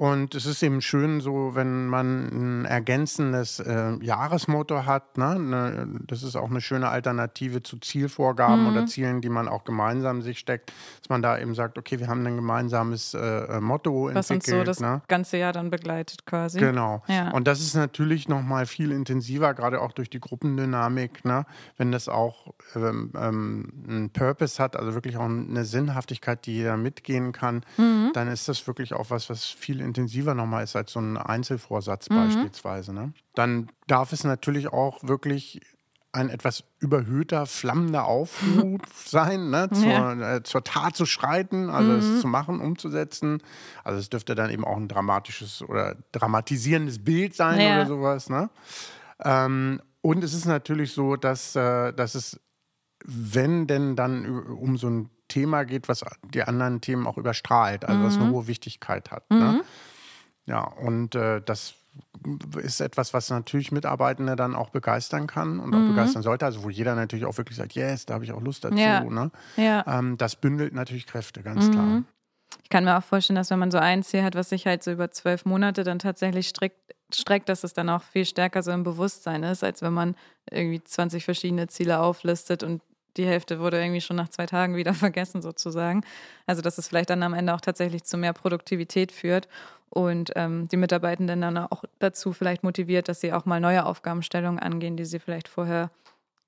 Und 0.00 0.34
es 0.34 0.46
ist 0.46 0.62
eben 0.62 0.80
schön 0.80 1.20
so, 1.20 1.54
wenn 1.54 1.86
man 1.86 2.62
ein 2.62 2.64
ergänzendes 2.64 3.60
äh, 3.60 4.02
Jahresmotto 4.02 4.86
hat. 4.86 5.18
Ne? 5.18 5.38
Ne, 5.38 5.88
das 6.06 6.22
ist 6.22 6.36
auch 6.36 6.48
eine 6.48 6.62
schöne 6.62 6.88
Alternative 6.88 7.62
zu 7.62 7.76
Zielvorgaben 7.76 8.62
mhm. 8.62 8.70
oder 8.70 8.86
Zielen, 8.86 9.20
die 9.20 9.28
man 9.28 9.46
auch 9.46 9.62
gemeinsam 9.64 10.22
sich 10.22 10.38
steckt. 10.38 10.72
Dass 11.00 11.10
man 11.10 11.20
da 11.20 11.38
eben 11.38 11.54
sagt, 11.54 11.76
okay, 11.76 11.98
wir 11.98 12.08
haben 12.08 12.26
ein 12.26 12.36
gemeinsames 12.36 13.12
äh, 13.12 13.60
Motto 13.60 14.08
Was 14.14 14.30
entwickelt. 14.30 14.66
Was 14.66 14.68
uns 14.68 14.78
so 14.78 14.86
das 14.86 14.90
ne? 14.90 15.02
ganze 15.06 15.36
Jahr 15.36 15.52
dann 15.52 15.68
begleitet 15.68 16.24
quasi. 16.24 16.58
Genau. 16.58 17.02
Ja. 17.06 17.32
Und 17.32 17.46
das 17.46 17.60
ist 17.60 17.74
natürlich 17.74 18.26
nochmal 18.26 18.64
viel 18.64 18.92
intensiver, 18.92 19.52
gerade 19.52 19.82
auch 19.82 19.92
durch 19.92 20.08
die 20.08 20.20
Gruppendynamik. 20.20 21.26
Ne? 21.26 21.44
Wenn 21.76 21.92
das 21.92 22.08
auch 22.08 22.54
ähm, 22.74 23.12
ähm, 23.14 23.72
einen 23.86 24.08
Purpose 24.08 24.62
hat, 24.62 24.76
also 24.76 24.94
wirklich 24.94 25.18
auch 25.18 25.26
eine 25.26 25.66
Sinnhaftigkeit, 25.66 26.46
die 26.46 26.54
jeder 26.54 26.78
mitgehen 26.78 27.32
kann, 27.32 27.66
mhm. 27.76 28.12
dann 28.14 28.28
ist 28.28 28.48
das 28.48 28.66
wirklich 28.66 28.94
auch 28.94 29.10
was, 29.10 29.28
was 29.28 29.44
viel 29.44 29.74
intensiver 29.78 29.89
nochmal 30.34 30.64
ist 30.64 30.76
als 30.76 30.92
so 30.92 31.00
ein 31.00 31.16
Einzelvorsatz 31.16 32.08
mhm. 32.10 32.14
beispielsweise. 32.16 32.92
Ne? 32.92 33.12
Dann 33.34 33.70
darf 33.86 34.12
es 34.12 34.24
natürlich 34.24 34.68
auch 34.68 35.02
wirklich 35.02 35.60
ein 36.12 36.28
etwas 36.28 36.64
überhöhter, 36.80 37.46
flammender 37.46 38.06
Aufruf 38.06 38.80
sein, 39.04 39.50
ne? 39.50 39.68
zur, 39.72 39.86
ja. 39.86 40.36
äh, 40.36 40.42
zur, 40.42 40.64
Tat 40.64 40.96
zu 40.96 41.06
schreiten, 41.06 41.70
also 41.70 41.92
mhm. 41.92 41.98
es 41.98 42.20
zu 42.20 42.26
machen, 42.26 42.60
umzusetzen. 42.60 43.42
Also 43.84 44.00
es 44.00 44.10
dürfte 44.10 44.34
dann 44.34 44.50
eben 44.50 44.64
auch 44.64 44.76
ein 44.76 44.88
dramatisches 44.88 45.62
oder 45.62 45.96
dramatisierendes 46.12 47.04
Bild 47.04 47.34
sein 47.34 47.60
ja. 47.60 47.76
oder 47.76 47.86
sowas. 47.86 48.28
Ne? 48.28 48.50
Ähm, 49.20 49.80
und 50.02 50.24
es 50.24 50.34
ist 50.34 50.46
natürlich 50.46 50.92
so, 50.92 51.16
dass, 51.16 51.54
äh, 51.54 51.92
dass 51.92 52.14
es, 52.14 52.40
wenn 53.04 53.66
denn 53.66 53.94
dann 53.94 54.26
um 54.46 54.76
so 54.76 54.88
ein 54.88 55.10
Thema 55.30 55.64
geht, 55.64 55.88
was 55.88 56.04
die 56.34 56.42
anderen 56.42 56.82
Themen 56.82 57.06
auch 57.06 57.16
überstrahlt, 57.16 57.86
also 57.86 57.98
mhm. 57.98 58.04
was 58.04 58.16
eine 58.16 58.26
mhm. 58.26 58.32
hohe 58.32 58.46
Wichtigkeit 58.46 59.10
hat. 59.10 59.30
Ne? 59.30 59.36
Mhm. 59.36 59.42
Ne? 59.42 59.64
Ja, 60.44 60.64
und 60.64 61.14
äh, 61.14 61.40
das 61.40 61.74
ist 62.62 62.80
etwas, 62.80 63.14
was 63.14 63.30
natürlich 63.30 63.72
Mitarbeitende 63.72 64.36
dann 64.36 64.54
auch 64.54 64.70
begeistern 64.70 65.26
kann 65.26 65.60
und 65.60 65.74
auch 65.74 65.78
mhm. 65.78 65.88
begeistern 65.88 66.22
sollte. 66.22 66.44
Also 66.44 66.62
wo 66.62 66.70
jeder 66.70 66.94
natürlich 66.94 67.24
auch 67.24 67.36
wirklich 67.38 67.56
sagt, 67.56 67.72
yes, 67.72 68.06
da 68.06 68.14
habe 68.14 68.24
ich 68.24 68.32
auch 68.32 68.40
Lust 68.40 68.64
dazu. 68.64 68.76
Ja. 68.76 69.02
Ne? 69.02 69.30
Ja. 69.56 69.84
Ähm, 69.86 70.18
das 70.18 70.36
bündelt 70.36 70.74
natürlich 70.74 71.06
Kräfte, 71.06 71.42
ganz 71.42 71.66
mhm. 71.66 71.72
klar. 71.72 72.02
Ich 72.62 72.68
kann 72.68 72.84
mir 72.84 72.98
auch 72.98 73.02
vorstellen, 73.02 73.36
dass 73.36 73.50
wenn 73.50 73.58
man 73.58 73.70
so 73.70 73.78
ein 73.78 74.02
Ziel 74.02 74.22
hat, 74.22 74.34
was 74.34 74.48
sich 74.48 74.66
halt 74.66 74.82
so 74.82 74.90
über 74.90 75.10
zwölf 75.10 75.44
Monate 75.44 75.84
dann 75.84 75.98
tatsächlich 75.98 76.48
streckt, 76.48 76.94
streckt, 77.14 77.48
dass 77.48 77.64
es 77.64 77.72
dann 77.72 77.88
auch 77.88 78.02
viel 78.02 78.24
stärker 78.24 78.62
so 78.62 78.70
im 78.70 78.82
Bewusstsein 78.82 79.42
ist, 79.42 79.64
als 79.64 79.82
wenn 79.82 79.92
man 79.92 80.16
irgendwie 80.50 80.82
20 80.82 81.24
verschiedene 81.24 81.68
Ziele 81.68 82.00
auflistet 82.00 82.62
und 82.62 82.82
die 83.16 83.26
Hälfte 83.26 83.60
wurde 83.60 83.80
irgendwie 83.80 84.00
schon 84.00 84.16
nach 84.16 84.28
zwei 84.28 84.46
Tagen 84.46 84.76
wieder 84.76 84.94
vergessen 84.94 85.42
sozusagen. 85.42 86.02
Also 86.46 86.62
dass 86.62 86.78
es 86.78 86.88
vielleicht 86.88 87.10
dann 87.10 87.22
am 87.22 87.34
Ende 87.34 87.54
auch 87.54 87.60
tatsächlich 87.60 88.04
zu 88.04 88.16
mehr 88.16 88.32
Produktivität 88.32 89.12
führt 89.12 89.48
und 89.88 90.32
ähm, 90.36 90.68
die 90.68 90.76
Mitarbeitenden 90.76 91.40
dann 91.40 91.58
auch 91.58 91.84
dazu 91.98 92.32
vielleicht 92.32 92.62
motiviert, 92.62 93.08
dass 93.08 93.20
sie 93.20 93.32
auch 93.32 93.44
mal 93.44 93.60
neue 93.60 93.84
Aufgabenstellungen 93.84 94.60
angehen, 94.60 94.96
die 94.96 95.04
sie 95.04 95.18
vielleicht 95.18 95.48
vorher 95.48 95.90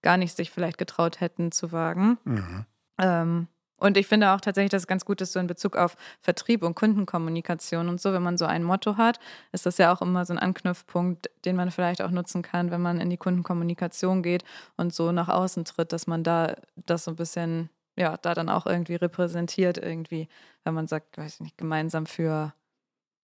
gar 0.00 0.16
nicht 0.16 0.36
sich 0.36 0.50
vielleicht 0.50 0.78
getraut 0.78 1.20
hätten 1.20 1.52
zu 1.52 1.72
wagen. 1.72 2.18
Mhm. 2.24 2.66
Ähm, 2.98 3.48
und 3.82 3.96
ich 3.96 4.06
finde 4.06 4.30
auch 4.30 4.40
tatsächlich, 4.40 4.70
dass 4.70 4.82
es 4.82 4.86
ganz 4.86 5.04
gut 5.04 5.20
ist, 5.20 5.32
so 5.32 5.40
in 5.40 5.46
Bezug 5.46 5.76
auf 5.76 5.96
Vertrieb 6.20 6.62
und 6.62 6.74
Kundenkommunikation 6.74 7.88
und 7.88 8.00
so, 8.00 8.12
wenn 8.12 8.22
man 8.22 8.38
so 8.38 8.44
ein 8.44 8.62
Motto 8.62 8.96
hat, 8.96 9.18
ist 9.50 9.66
das 9.66 9.78
ja 9.78 9.92
auch 9.92 10.00
immer 10.00 10.24
so 10.24 10.32
ein 10.32 10.38
Anknüpfpunkt, 10.38 11.28
den 11.44 11.56
man 11.56 11.70
vielleicht 11.70 12.00
auch 12.00 12.10
nutzen 12.10 12.42
kann, 12.42 12.70
wenn 12.70 12.80
man 12.80 13.00
in 13.00 13.10
die 13.10 13.16
Kundenkommunikation 13.16 14.22
geht 14.22 14.44
und 14.76 14.94
so 14.94 15.10
nach 15.10 15.28
außen 15.28 15.64
tritt, 15.64 15.92
dass 15.92 16.06
man 16.06 16.22
da 16.22 16.54
das 16.76 17.04
so 17.04 17.10
ein 17.10 17.16
bisschen, 17.16 17.70
ja, 17.96 18.16
da 18.16 18.34
dann 18.34 18.48
auch 18.48 18.66
irgendwie 18.66 18.94
repräsentiert, 18.94 19.78
irgendwie, 19.78 20.28
wenn 20.64 20.74
man 20.74 20.86
sagt, 20.86 21.18
weiß 21.18 21.34
ich 21.34 21.40
nicht, 21.40 21.58
gemeinsam 21.58 22.06
für 22.06 22.54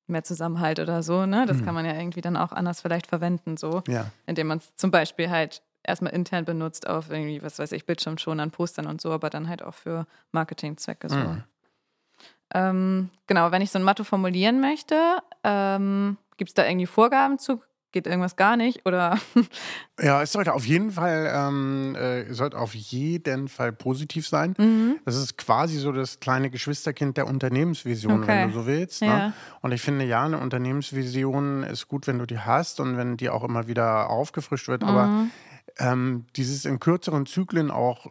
mehr 0.08 0.24
Zusammenhalt 0.24 0.80
oder 0.80 1.02
so, 1.02 1.26
ne? 1.26 1.46
Das 1.46 1.58
mhm. 1.58 1.66
kann 1.66 1.74
man 1.74 1.84
ja 1.84 1.94
irgendwie 1.94 2.22
dann 2.22 2.36
auch 2.36 2.50
anders 2.50 2.80
vielleicht 2.80 3.06
verwenden, 3.06 3.56
so. 3.56 3.82
Ja. 3.86 4.10
Indem 4.26 4.48
man 4.48 4.58
es 4.58 4.74
zum 4.74 4.90
Beispiel 4.90 5.30
halt 5.30 5.62
erstmal 5.82 6.12
intern 6.12 6.44
benutzt 6.44 6.86
auf 6.86 7.10
irgendwie, 7.10 7.42
was 7.42 7.58
weiß 7.58 7.72
ich, 7.72 7.86
Bildschirm 7.86 8.18
schon 8.18 8.40
an 8.40 8.50
Postern 8.50 8.86
und 8.86 9.00
so, 9.00 9.10
aber 9.12 9.30
dann 9.30 9.48
halt 9.48 9.62
auch 9.62 9.74
für 9.74 10.06
Marketingzwecke 10.32 11.08
so. 11.08 11.16
Mhm. 11.16 11.44
Ähm, 12.54 13.10
genau, 13.26 13.50
wenn 13.50 13.62
ich 13.62 13.70
so 13.70 13.78
ein 13.78 13.84
Motto 13.84 14.04
formulieren 14.04 14.60
möchte, 14.60 15.18
ähm, 15.44 16.16
gibt 16.36 16.50
es 16.50 16.54
da 16.54 16.66
irgendwie 16.66 16.86
Vorgaben 16.86 17.38
zu? 17.38 17.60
Geht 17.90 18.06
irgendwas 18.06 18.36
gar 18.36 18.58
nicht? 18.58 18.84
Oder? 18.84 19.18
ja, 20.00 20.20
es 20.20 20.32
sollte 20.32 20.52
auf 20.52 20.66
jeden 20.66 20.92
Fall, 20.92 21.32
ähm, 21.34 21.94
äh, 21.94 22.32
sollte 22.34 22.58
auf 22.58 22.74
jeden 22.74 23.48
Fall 23.48 23.72
positiv 23.72 24.28
sein. 24.28 24.54
Mhm. 24.58 24.96
Das 25.06 25.16
ist 25.16 25.38
quasi 25.38 25.78
so 25.78 25.90
das 25.90 26.20
kleine 26.20 26.50
Geschwisterkind 26.50 27.16
der 27.16 27.26
Unternehmensvision, 27.26 28.22
okay. 28.22 28.28
wenn 28.28 28.48
du 28.48 28.60
so 28.60 28.66
willst. 28.66 29.00
Ne? 29.00 29.08
Ja. 29.08 29.18
Ne? 29.28 29.32
Und 29.62 29.72
ich 29.72 29.80
finde, 29.80 30.04
ja, 30.04 30.22
eine 30.22 30.38
Unternehmensvision 30.38 31.62
ist 31.62 31.88
gut, 31.88 32.06
wenn 32.06 32.18
du 32.18 32.26
die 32.26 32.38
hast 32.38 32.78
und 32.80 32.98
wenn 32.98 33.16
die 33.16 33.30
auch 33.30 33.42
immer 33.42 33.68
wieder 33.68 34.10
aufgefrischt 34.10 34.68
wird. 34.68 34.82
Mhm. 34.82 34.88
Aber 34.88 35.26
ähm, 35.78 36.26
dieses 36.36 36.64
in 36.64 36.80
kürzeren 36.80 37.26
Zyklen 37.26 37.70
auch 37.70 38.06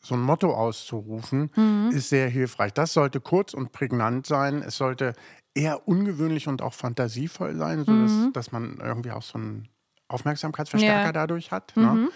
so 0.00 0.14
ein 0.14 0.20
Motto 0.20 0.54
auszurufen, 0.54 1.50
mhm. 1.56 1.90
ist 1.92 2.08
sehr 2.10 2.28
hilfreich. 2.28 2.72
Das 2.72 2.92
sollte 2.92 3.20
kurz 3.20 3.54
und 3.54 3.72
prägnant 3.72 4.26
sein. 4.26 4.62
Es 4.62 4.76
sollte 4.76 5.14
eher 5.54 5.88
ungewöhnlich 5.88 6.48
und 6.48 6.62
auch 6.62 6.74
fantasievoll 6.74 7.56
sein, 7.56 7.84
sodass 7.84 8.12
mhm. 8.12 8.32
dass 8.32 8.52
man 8.52 8.78
irgendwie 8.80 9.10
auch 9.10 9.22
so 9.22 9.38
einen 9.38 9.68
Aufmerksamkeitsverstärker 10.08 11.06
ja. 11.06 11.12
dadurch 11.12 11.50
hat. 11.50 11.76
Ne? 11.76 11.86
Mhm. 11.86 12.08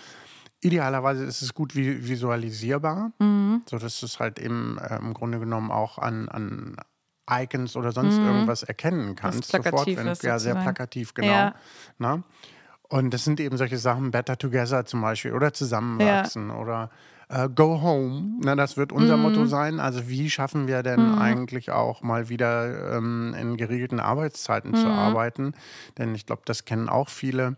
Idealerweise 0.61 1.25
ist 1.25 1.41
es 1.43 1.55
gut 1.55 1.75
visualisierbar, 1.75 3.13
mhm. 3.19 3.63
sodass 3.69 3.99
du 4.01 4.07
es 4.07 4.21
halt 4.21 4.39
eben 4.39 4.79
äh, 4.79 4.99
im 4.99 5.15
Grunde 5.15 5.41
genommen 5.41 5.71
auch 5.71 5.99
an, 5.99 6.29
an 6.29 6.77
Icons 7.31 7.77
oder 7.77 7.93
sonst 7.93 8.19
mhm. 8.19 8.27
irgendwas 8.27 8.63
erkennen 8.63 9.17
kannst. 9.17 9.51
Sofort, 9.51 9.87
wenn, 9.87 10.15
ja, 10.23 10.39
sehr 10.39 10.55
plakativ, 10.55 11.15
genau. 11.15 11.29
Ja. 11.29 11.55
Ne? 12.91 12.99
Und 12.99 13.15
das 13.15 13.25
sind 13.25 13.41
eben 13.41 13.57
solche 13.57 13.79
Sachen, 13.79 14.11
Better 14.11 14.37
Together 14.37 14.85
zum 14.85 15.01
Beispiel 15.01 15.33
oder 15.33 15.53
Zusammenwachsen 15.53 16.49
ja. 16.49 16.57
oder 16.57 16.91
äh, 17.29 17.49
Go 17.49 17.81
Home. 17.81 18.39
Na, 18.43 18.55
das 18.57 18.77
wird 18.77 18.93
unser 18.93 19.17
mhm. 19.17 19.23
Motto 19.23 19.47
sein. 19.47 19.81
Also 19.81 20.09
wie 20.09 20.29
schaffen 20.31 20.67
wir 20.67 20.83
denn 20.83 21.13
mhm. 21.13 21.19
eigentlich 21.19 21.71
auch 21.71 22.03
mal 22.03 22.29
wieder 22.29 22.97
ähm, 22.97 23.35
in 23.39 23.57
geregelten 23.57 24.01
Arbeitszeiten 24.01 24.73
mhm. 24.73 24.77
zu 24.77 24.87
arbeiten? 24.89 25.55
Denn 25.99 26.15
ich 26.15 26.27
glaube, 26.27 26.43
das 26.45 26.65
kennen 26.65 26.89
auch 26.89 27.09
viele 27.09 27.57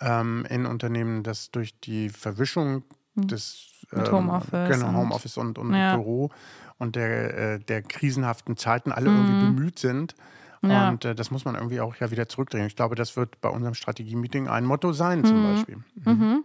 ähm, 0.00 0.46
in 0.50 0.66
Unternehmen, 0.66 1.22
dass 1.22 1.50
durch 1.50 1.80
die 1.80 2.10
Verwischung 2.10 2.82
mhm. 3.14 3.28
des 3.28 3.70
ähm, 3.92 4.10
Homeoffice, 4.10 4.68
genau, 4.68 4.92
Homeoffice 4.92 5.36
und, 5.38 5.58
und 5.58 5.74
ja. 5.74 5.96
Büro 5.96 6.30
und 6.78 6.96
der, 6.96 7.54
äh, 7.54 7.58
der 7.58 7.82
krisenhaften 7.82 8.56
Zeiten 8.56 8.92
alle 8.92 9.06
irgendwie 9.06 9.32
mhm. 9.32 9.56
bemüht 9.56 9.78
sind, 9.78 10.14
ja. 10.62 10.88
Und 10.88 11.04
äh, 11.04 11.14
das 11.14 11.30
muss 11.30 11.44
man 11.44 11.54
irgendwie 11.54 11.80
auch 11.80 11.96
ja 11.96 12.10
wieder 12.10 12.28
zurückdrehen. 12.28 12.66
Ich 12.66 12.76
glaube, 12.76 12.94
das 12.94 13.16
wird 13.16 13.40
bei 13.40 13.48
unserem 13.48 13.74
Strategie-Meeting 13.74 14.48
ein 14.48 14.64
Motto 14.64 14.92
sein, 14.92 15.24
zum 15.24 15.42
mhm. 15.42 15.54
Beispiel. 15.54 15.76
Mhm. 16.04 16.12
Mhm. 16.12 16.44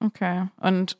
Okay. 0.00 0.48
Und 0.60 0.98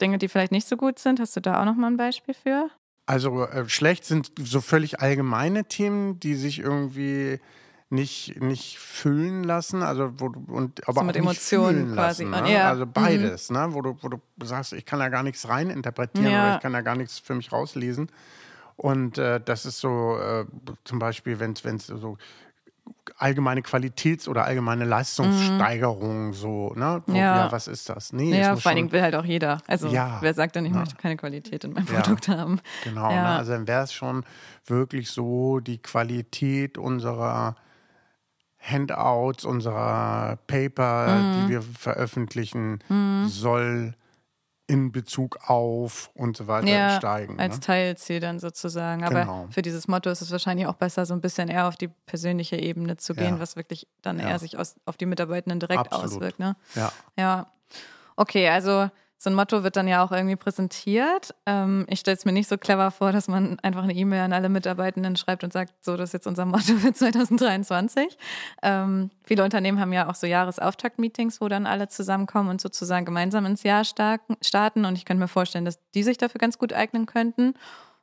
Dinge, 0.00 0.18
die 0.18 0.28
vielleicht 0.28 0.52
nicht 0.52 0.68
so 0.68 0.76
gut 0.76 0.98
sind, 0.98 1.20
hast 1.20 1.36
du 1.36 1.40
da 1.40 1.60
auch 1.60 1.64
nochmal 1.64 1.90
ein 1.90 1.96
Beispiel 1.96 2.34
für? 2.34 2.70
Also 3.06 3.44
äh, 3.44 3.68
schlecht 3.68 4.04
sind 4.04 4.32
so 4.38 4.60
völlig 4.60 5.00
allgemeine 5.00 5.64
Themen, 5.64 6.18
die 6.20 6.34
sich 6.34 6.58
irgendwie 6.58 7.40
nicht, 7.88 8.40
nicht 8.40 8.78
füllen 8.78 9.44
lassen, 9.44 9.82
also 9.82 10.12
wo 10.18 10.28
du, 10.28 10.40
und 10.48 10.86
aber 10.88 11.00
so 11.00 11.04
mit 11.04 11.16
auch 11.16 11.20
Emotionen 11.20 11.94
quasi. 11.94 12.24
Lassen, 12.24 12.44
ne? 12.44 12.52
ja. 12.52 12.68
Also 12.68 12.84
mhm. 12.84 12.92
beides, 12.92 13.50
mhm. 13.50 13.56
ne? 13.56 13.68
wo, 13.70 13.82
du, 13.82 13.96
wo 14.00 14.08
du 14.08 14.20
sagst, 14.44 14.72
ich 14.72 14.84
kann 14.84 14.98
da 14.98 15.08
gar 15.08 15.22
nichts 15.22 15.48
reininterpretieren 15.48 16.30
ja. 16.30 16.44
oder 16.44 16.56
ich 16.56 16.62
kann 16.62 16.72
da 16.72 16.80
gar 16.80 16.96
nichts 16.96 17.20
für 17.20 17.34
mich 17.34 17.52
rauslesen. 17.52 18.10
Und 18.76 19.18
äh, 19.18 19.40
das 19.40 19.64
ist 19.66 19.80
so 19.80 20.18
äh, 20.18 20.44
zum 20.84 20.98
Beispiel, 20.98 21.40
wenn 21.40 21.52
es 21.52 21.86
so 21.86 22.18
allgemeine 23.18 23.62
Qualitäts- 23.62 24.28
oder 24.28 24.44
allgemeine 24.44 24.84
Leistungssteigerung 24.84 26.28
mhm. 26.28 26.32
so, 26.32 26.72
ne? 26.74 27.02
Wo, 27.06 27.14
ja. 27.14 27.46
ja. 27.46 27.52
was 27.52 27.68
ist 27.68 27.88
das? 27.88 28.12
Nee, 28.12 28.38
ja, 28.38 28.56
vor 28.56 28.68
allen 28.68 28.76
Dingen 28.76 28.92
will 28.92 29.02
halt 29.02 29.14
auch 29.14 29.24
jeder. 29.24 29.58
Also 29.66 29.88
ja, 29.88 30.18
wer 30.20 30.34
sagt 30.34 30.56
denn, 30.56 30.66
ich 30.66 30.72
ja. 30.72 30.78
möchte 30.78 30.96
keine 30.96 31.16
Qualität 31.16 31.64
in 31.64 31.72
meinem 31.72 31.86
Produkt 31.86 32.28
haben? 32.28 32.60
Genau, 32.84 33.08
ne? 33.08 33.26
also 33.26 33.52
dann 33.52 33.66
wäre 33.66 33.84
es 33.84 33.92
schon 33.92 34.24
wirklich 34.66 35.10
so, 35.10 35.60
die 35.60 35.78
Qualität 35.78 36.76
unserer 36.76 37.56
Handouts, 38.58 39.44
unserer 39.44 40.38
Paper, 40.46 41.08
mhm. 41.08 41.32
die 41.46 41.52
wir 41.52 41.62
veröffentlichen, 41.62 42.80
mhm. 42.88 43.28
soll 43.28 43.94
in 44.68 44.90
Bezug 44.90 45.38
auf 45.48 46.10
und 46.14 46.36
so 46.36 46.48
weiter 46.48 46.66
ja, 46.66 46.96
steigen. 46.96 47.38
Als 47.38 47.56
ne? 47.56 47.60
Teilziel 47.60 48.20
dann 48.20 48.40
sozusagen. 48.40 49.04
Aber 49.04 49.20
genau. 49.20 49.46
für 49.50 49.62
dieses 49.62 49.86
Motto 49.86 50.10
ist 50.10 50.22
es 50.22 50.32
wahrscheinlich 50.32 50.66
auch 50.66 50.74
besser, 50.74 51.06
so 51.06 51.14
ein 51.14 51.20
bisschen 51.20 51.48
eher 51.48 51.68
auf 51.68 51.76
die 51.76 51.88
persönliche 51.88 52.56
Ebene 52.56 52.96
zu 52.96 53.14
gehen, 53.14 53.34
ja. 53.34 53.40
was 53.40 53.54
wirklich 53.54 53.86
dann 54.02 54.18
ja. 54.18 54.28
eher 54.30 54.38
sich 54.38 54.58
aus, 54.58 54.74
auf 54.84 54.96
die 54.96 55.06
Mitarbeitenden 55.06 55.60
direkt 55.60 55.92
Absolut. 55.92 56.16
auswirkt. 56.16 56.38
Ne? 56.40 56.56
Ja. 56.74 56.92
Ja. 57.16 57.46
Okay, 58.16 58.48
also 58.48 58.90
so 59.18 59.30
ein 59.30 59.34
Motto 59.34 59.64
wird 59.64 59.76
dann 59.76 59.88
ja 59.88 60.04
auch 60.04 60.12
irgendwie 60.12 60.36
präsentiert. 60.36 61.34
Ähm, 61.46 61.86
ich 61.88 62.00
stelle 62.00 62.16
es 62.16 62.26
mir 62.26 62.32
nicht 62.32 62.48
so 62.48 62.58
clever 62.58 62.90
vor, 62.90 63.12
dass 63.12 63.28
man 63.28 63.58
einfach 63.60 63.82
eine 63.82 63.94
E-Mail 63.94 64.20
an 64.20 64.32
alle 64.34 64.50
Mitarbeitenden 64.50 65.16
schreibt 65.16 65.42
und 65.42 65.52
sagt, 65.52 65.72
so, 65.84 65.96
das 65.96 66.10
ist 66.10 66.12
jetzt 66.12 66.26
unser 66.26 66.44
Motto 66.44 66.76
für 66.76 66.92
2023. 66.94 68.18
Ähm, 68.62 69.10
viele 69.24 69.42
Unternehmen 69.42 69.80
haben 69.80 69.92
ja 69.92 70.10
auch 70.10 70.14
so 70.14 70.26
Jahresauftakt-Meetings, 70.26 71.40
wo 71.40 71.48
dann 71.48 71.66
alle 71.66 71.88
zusammenkommen 71.88 72.50
und 72.50 72.60
sozusagen 72.60 73.06
gemeinsam 73.06 73.46
ins 73.46 73.62
Jahr 73.62 73.84
starten. 73.84 74.84
Und 74.84 74.98
ich 74.98 75.06
könnte 75.06 75.22
mir 75.22 75.28
vorstellen, 75.28 75.64
dass 75.64 75.78
die 75.92 76.02
sich 76.02 76.18
dafür 76.18 76.38
ganz 76.38 76.58
gut 76.58 76.74
eignen 76.74 77.06
könnten. 77.06 77.54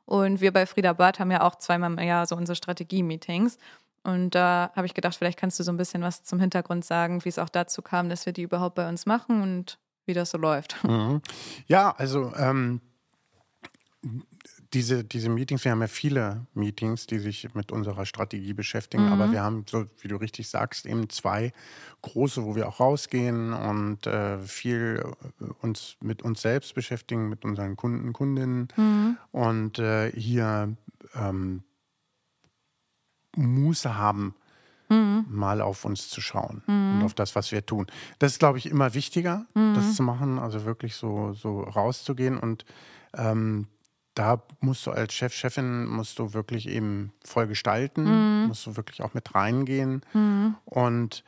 Und 0.06 0.40
wir 0.40 0.52
bei 0.52 0.66
Frieda 0.66 0.92
Barth 0.92 1.20
haben 1.20 1.30
ja 1.30 1.42
auch 1.42 1.54
zweimal 1.54 1.92
im 1.92 1.98
Jahr 1.98 2.26
so 2.26 2.34
unsere 2.36 2.56
Strategie-Meetings. 2.56 3.58
Und 4.02 4.34
da 4.34 4.70
habe 4.76 4.86
ich 4.86 4.94
gedacht, 4.94 5.14
vielleicht 5.16 5.38
kannst 5.38 5.58
du 5.58 5.62
so 5.62 5.72
ein 5.72 5.78
bisschen 5.78 6.02
was 6.02 6.24
zum 6.24 6.40
Hintergrund 6.40 6.84
sagen, 6.84 7.24
wie 7.24 7.28
es 7.30 7.38
auch 7.38 7.48
dazu 7.48 7.80
kam, 7.80 8.10
dass 8.10 8.26
wir 8.26 8.34
die 8.34 8.42
überhaupt 8.42 8.74
bei 8.74 8.86
uns 8.86 9.06
machen 9.06 9.42
und 9.42 9.78
wie 10.06 10.14
das 10.14 10.30
so 10.30 10.38
läuft. 10.38 10.82
Mhm. 10.84 11.20
Ja, 11.66 11.90
also 11.96 12.32
ähm, 12.36 12.80
diese, 14.74 15.04
diese 15.04 15.28
Meetings, 15.28 15.64
wir 15.64 15.72
haben 15.72 15.80
ja 15.80 15.86
viele 15.86 16.46
Meetings, 16.52 17.06
die 17.06 17.18
sich 17.18 17.54
mit 17.54 17.70
unserer 17.70 18.04
Strategie 18.06 18.52
beschäftigen, 18.52 19.06
mhm. 19.06 19.12
aber 19.12 19.32
wir 19.32 19.42
haben, 19.42 19.64
so 19.68 19.86
wie 20.00 20.08
du 20.08 20.16
richtig 20.16 20.48
sagst, 20.48 20.86
eben 20.86 21.08
zwei 21.08 21.52
große, 22.02 22.44
wo 22.44 22.56
wir 22.56 22.68
auch 22.68 22.80
rausgehen 22.80 23.52
und 23.52 24.06
äh, 24.06 24.38
viel 24.40 25.04
äh, 25.40 25.44
uns 25.62 25.96
mit 26.00 26.22
uns 26.22 26.42
selbst 26.42 26.74
beschäftigen, 26.74 27.28
mit 27.28 27.44
unseren 27.44 27.76
Kunden, 27.76 28.12
Kundinnen 28.12 28.68
mhm. 28.76 29.16
und 29.30 29.78
äh, 29.78 30.10
hier 30.12 30.76
ähm, 31.14 31.62
Muße 33.36 33.96
haben, 33.96 34.34
mhm. 34.88 35.24
mal 35.28 35.60
auf 35.60 35.84
uns 35.84 36.08
zu 36.08 36.20
schauen 36.20 36.62
mhm. 36.66 36.96
und 36.96 37.04
auf 37.04 37.14
das, 37.14 37.34
was 37.34 37.52
wir 37.52 37.64
tun. 37.64 37.86
Das 38.18 38.32
ist, 38.32 38.38
glaube 38.38 38.58
ich, 38.58 38.66
immer 38.66 38.94
wichtiger, 38.94 39.46
mhm. 39.54 39.74
das 39.74 39.94
zu 39.94 40.02
machen, 40.02 40.38
also 40.38 40.64
wirklich 40.64 40.94
so, 40.96 41.32
so 41.32 41.60
rauszugehen 41.60 42.38
und 42.38 42.64
ähm, 43.16 43.68
da 44.14 44.42
musst 44.60 44.86
du 44.86 44.92
als 44.92 45.12
Chef, 45.12 45.34
Chefin, 45.34 45.86
musst 45.86 46.18
du 46.18 46.34
wirklich 46.34 46.68
eben 46.68 47.12
voll 47.24 47.46
gestalten, 47.46 48.04
mhm. 48.04 48.48
musst 48.48 48.66
du 48.66 48.76
wirklich 48.76 49.02
auch 49.02 49.12
mit 49.12 49.34
reingehen. 49.34 50.02
Mhm. 50.12 50.54
Und 50.64 51.24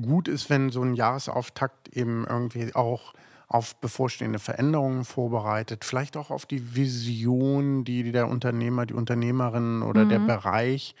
gut 0.00 0.26
ist, 0.26 0.48
wenn 0.48 0.70
so 0.70 0.82
ein 0.82 0.94
Jahresauftakt 0.94 1.88
eben 1.88 2.26
irgendwie 2.26 2.74
auch 2.74 3.12
auf 3.46 3.76
bevorstehende 3.76 4.38
Veränderungen 4.38 5.04
vorbereitet, 5.04 5.84
vielleicht 5.84 6.16
auch 6.16 6.30
auf 6.30 6.46
die 6.46 6.74
Vision, 6.74 7.84
die 7.84 8.10
der 8.12 8.28
Unternehmer, 8.28 8.86
die 8.86 8.94
Unternehmerin 8.94 9.82
oder 9.82 10.04
mhm. 10.04 10.08
der 10.10 10.18
Bereich 10.20 10.94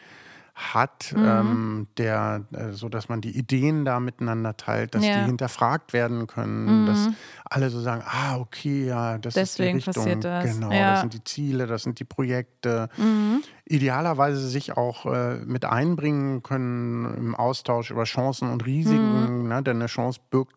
hat, 0.58 1.14
mhm. 1.16 1.24
ähm, 1.24 1.86
der, 1.98 2.44
äh, 2.52 2.72
so 2.72 2.88
dass 2.88 3.08
man 3.08 3.20
die 3.20 3.36
Ideen 3.36 3.84
da 3.84 4.00
miteinander 4.00 4.56
teilt, 4.56 4.94
dass 4.94 5.04
ja. 5.04 5.20
die 5.20 5.26
hinterfragt 5.26 5.92
werden 5.92 6.26
können, 6.26 6.82
mhm. 6.82 6.86
dass 6.86 7.08
alle 7.44 7.70
so 7.70 7.80
sagen, 7.80 8.02
ah, 8.04 8.38
okay, 8.38 8.86
ja, 8.86 9.18
das 9.18 9.34
Deswegen 9.34 9.78
ist 9.78 9.86
die 9.86 9.90
Richtung. 9.90 10.04
Passiert 10.04 10.24
das. 10.24 10.44
Genau, 10.44 10.72
ja. 10.72 10.90
das 10.92 11.00
sind 11.00 11.14
die 11.14 11.24
Ziele, 11.24 11.66
das 11.68 11.84
sind 11.84 12.00
die 12.00 12.04
Projekte. 12.04 12.88
Mhm. 12.96 13.42
Idealerweise 13.66 14.48
sich 14.48 14.76
auch 14.76 15.06
äh, 15.06 15.36
mit 15.36 15.64
einbringen 15.64 16.42
können 16.42 17.14
im 17.14 17.34
Austausch 17.36 17.92
über 17.92 18.04
Chancen 18.04 18.50
und 18.50 18.66
Risiken, 18.66 19.42
mhm. 19.42 19.48
ne? 19.48 19.62
denn 19.62 19.76
eine 19.76 19.86
Chance 19.86 20.20
birgt 20.28 20.56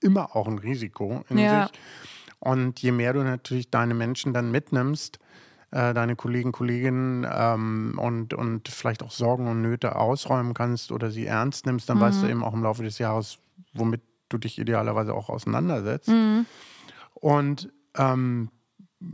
immer 0.00 0.36
auch 0.36 0.48
ein 0.48 0.58
Risiko 0.58 1.24
in 1.30 1.38
ja. 1.38 1.66
sich. 1.66 1.80
Und 2.40 2.80
je 2.80 2.92
mehr 2.92 3.14
du 3.14 3.22
natürlich 3.22 3.70
deine 3.70 3.94
Menschen 3.94 4.32
dann 4.34 4.50
mitnimmst, 4.50 5.18
äh, 5.72 5.94
deine 5.94 6.16
Kollegen, 6.16 6.52
Kolleginnen 6.52 7.26
ähm, 7.30 7.98
und, 7.98 8.34
und 8.34 8.68
vielleicht 8.68 9.02
auch 9.02 9.10
Sorgen 9.10 9.48
und 9.48 9.62
Nöte 9.62 9.96
ausräumen 9.96 10.54
kannst 10.54 10.92
oder 10.92 11.10
sie 11.10 11.26
ernst 11.26 11.66
nimmst, 11.66 11.88
dann 11.88 11.98
mhm. 11.98 12.02
weißt 12.02 12.22
du 12.22 12.26
mhm. 12.26 12.30
eben 12.30 12.44
auch 12.44 12.54
im 12.54 12.62
Laufe 12.62 12.82
des 12.82 12.98
Jahres, 12.98 13.38
womit 13.72 14.02
du 14.28 14.38
dich 14.38 14.58
idealerweise 14.58 15.14
auch 15.14 15.28
auseinandersetzt. 15.28 16.08
Mhm. 16.08 16.46
Und 17.14 17.72
ähm, 17.96 18.50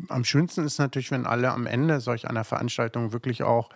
am 0.09 0.25
schönsten 0.25 0.65
ist 0.65 0.79
natürlich, 0.79 1.11
wenn 1.11 1.27
alle 1.27 1.53
am 1.53 1.67
Ende 1.67 2.01
solch 2.01 2.29
einer 2.29 2.45
Veranstaltung 2.45 3.13
wirklich 3.13 3.43
auch 3.43 3.69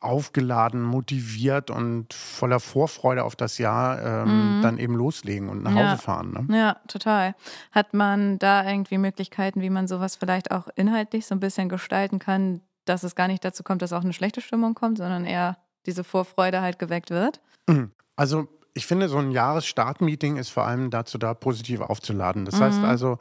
aufgeladen, 0.00 0.82
motiviert 0.82 1.70
und 1.70 2.12
voller 2.12 2.60
Vorfreude 2.60 3.24
auf 3.24 3.36
das 3.36 3.58
Jahr 3.58 4.02
ähm, 4.02 4.58
mhm. 4.58 4.62
dann 4.62 4.78
eben 4.78 4.94
loslegen 4.94 5.48
und 5.48 5.62
nach 5.62 5.74
ja. 5.74 5.92
Hause 5.92 6.02
fahren. 6.02 6.46
Ne? 6.48 6.58
Ja, 6.58 6.76
total. 6.88 7.34
Hat 7.72 7.94
man 7.94 8.38
da 8.38 8.68
irgendwie 8.68 8.98
Möglichkeiten, 8.98 9.62
wie 9.62 9.70
man 9.70 9.88
sowas 9.88 10.16
vielleicht 10.16 10.50
auch 10.50 10.68
inhaltlich 10.76 11.26
so 11.26 11.34
ein 11.34 11.40
bisschen 11.40 11.68
gestalten 11.68 12.18
kann, 12.18 12.60
dass 12.84 13.02
es 13.02 13.14
gar 13.14 13.28
nicht 13.28 13.44
dazu 13.44 13.62
kommt, 13.62 13.82
dass 13.82 13.92
auch 13.92 14.04
eine 14.04 14.12
schlechte 14.12 14.40
Stimmung 14.40 14.74
kommt, 14.74 14.98
sondern 14.98 15.24
eher 15.24 15.56
diese 15.86 16.04
Vorfreude 16.04 16.60
halt 16.60 16.78
geweckt 16.78 17.10
wird? 17.10 17.40
Mhm. 17.66 17.92
Also 18.16 18.48
ich 18.74 18.86
finde, 18.86 19.08
so 19.08 19.18
ein 19.18 19.30
Jahresstartmeeting 19.30 20.36
ist 20.36 20.50
vor 20.50 20.66
allem 20.66 20.90
dazu 20.90 21.16
da, 21.16 21.32
positiv 21.32 21.80
aufzuladen. 21.80 22.44
Das 22.44 22.56
mhm. 22.56 22.60
heißt 22.60 22.80
also, 22.80 23.18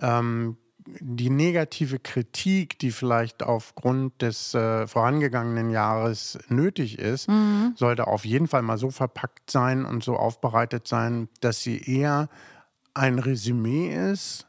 ähm, 0.00 0.56
die 0.86 1.30
negative 1.30 1.98
Kritik, 1.98 2.78
die 2.78 2.90
vielleicht 2.90 3.42
aufgrund 3.42 4.20
des 4.22 4.54
äh, 4.54 4.86
vorangegangenen 4.86 5.70
Jahres 5.70 6.38
nötig 6.48 6.98
ist, 6.98 7.28
mhm. 7.28 7.72
sollte 7.76 8.06
auf 8.06 8.24
jeden 8.24 8.48
Fall 8.48 8.62
mal 8.62 8.78
so 8.78 8.90
verpackt 8.90 9.50
sein 9.50 9.84
und 9.84 10.02
so 10.02 10.16
aufbereitet 10.16 10.88
sein, 10.88 11.28
dass 11.40 11.60
sie 11.60 11.80
eher 11.80 12.28
ein 12.94 13.18
Resümee 13.18 14.10
ist 14.12 14.46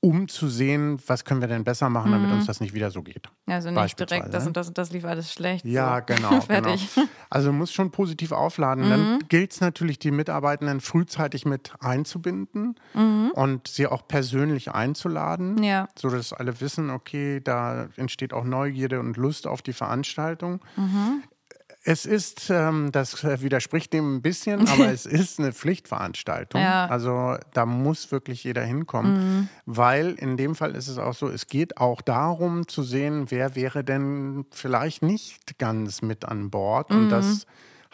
um 0.00 0.28
zu 0.28 0.48
sehen, 0.48 1.00
was 1.06 1.24
können 1.24 1.40
wir 1.40 1.48
denn 1.48 1.64
besser 1.64 1.90
machen, 1.90 2.12
damit 2.12 2.28
mhm. 2.28 2.36
uns 2.36 2.46
das 2.46 2.60
nicht 2.60 2.72
wieder 2.72 2.90
so 2.90 3.02
geht. 3.02 3.28
Also 3.46 3.70
nicht 3.70 3.98
direkt, 3.98 4.32
das 4.32 4.46
und 4.46 4.56
das 4.56 4.68
und 4.68 4.78
das 4.78 4.92
lief 4.92 5.04
alles 5.04 5.32
schlecht. 5.32 5.64
Ja, 5.64 5.98
so. 5.98 6.14
genau. 6.14 6.40
Fertig. 6.40 6.88
Genau. 6.94 7.08
Also 7.30 7.52
muss 7.52 7.72
schon 7.72 7.90
positiv 7.90 8.30
aufladen. 8.30 8.84
Mhm. 8.84 8.90
Dann 8.90 9.18
gilt 9.28 9.52
es 9.52 9.60
natürlich, 9.60 9.98
die 9.98 10.12
Mitarbeitenden 10.12 10.80
frühzeitig 10.80 11.46
mit 11.46 11.72
einzubinden 11.80 12.76
mhm. 12.94 13.32
und 13.34 13.66
sie 13.66 13.88
auch 13.88 14.06
persönlich 14.06 14.70
einzuladen, 14.70 15.62
ja. 15.62 15.88
sodass 15.98 16.32
alle 16.32 16.60
wissen, 16.60 16.90
okay, 16.90 17.40
da 17.42 17.88
entsteht 17.96 18.32
auch 18.32 18.44
Neugierde 18.44 19.00
und 19.00 19.16
Lust 19.16 19.48
auf 19.48 19.62
die 19.62 19.72
Veranstaltung. 19.72 20.60
Mhm. 21.84 21.92
Es 21.92 22.06
ist, 22.06 22.50
ähm, 22.50 22.90
das 22.92 23.24
widerspricht 23.24 23.92
dem 23.92 24.16
ein 24.16 24.22
bisschen, 24.22 24.68
aber 24.68 24.88
es 24.92 25.06
ist 25.06 25.38
eine 25.38 25.52
Pflichtveranstaltung. 25.52 26.60
Ja. 26.60 26.86
Also 26.86 27.36
da 27.52 27.66
muss 27.66 28.10
wirklich 28.10 28.44
jeder 28.44 28.62
hinkommen, 28.62 29.12
mhm. 29.12 29.48
weil 29.66 30.14
in 30.14 30.36
dem 30.36 30.54
Fall 30.54 30.74
ist 30.74 30.88
es 30.88 30.98
auch 30.98 31.14
so, 31.14 31.28
es 31.28 31.46
geht 31.46 31.78
auch 31.78 32.00
darum 32.00 32.68
zu 32.68 32.82
sehen, 32.82 33.30
wer 33.30 33.54
wäre 33.54 33.84
denn 33.84 34.44
vielleicht 34.50 35.02
nicht 35.02 35.58
ganz 35.58 36.02
mit 36.02 36.24
an 36.24 36.50
Bord 36.50 36.90
mhm. 36.90 36.96
und 36.96 37.08
das 37.10 37.46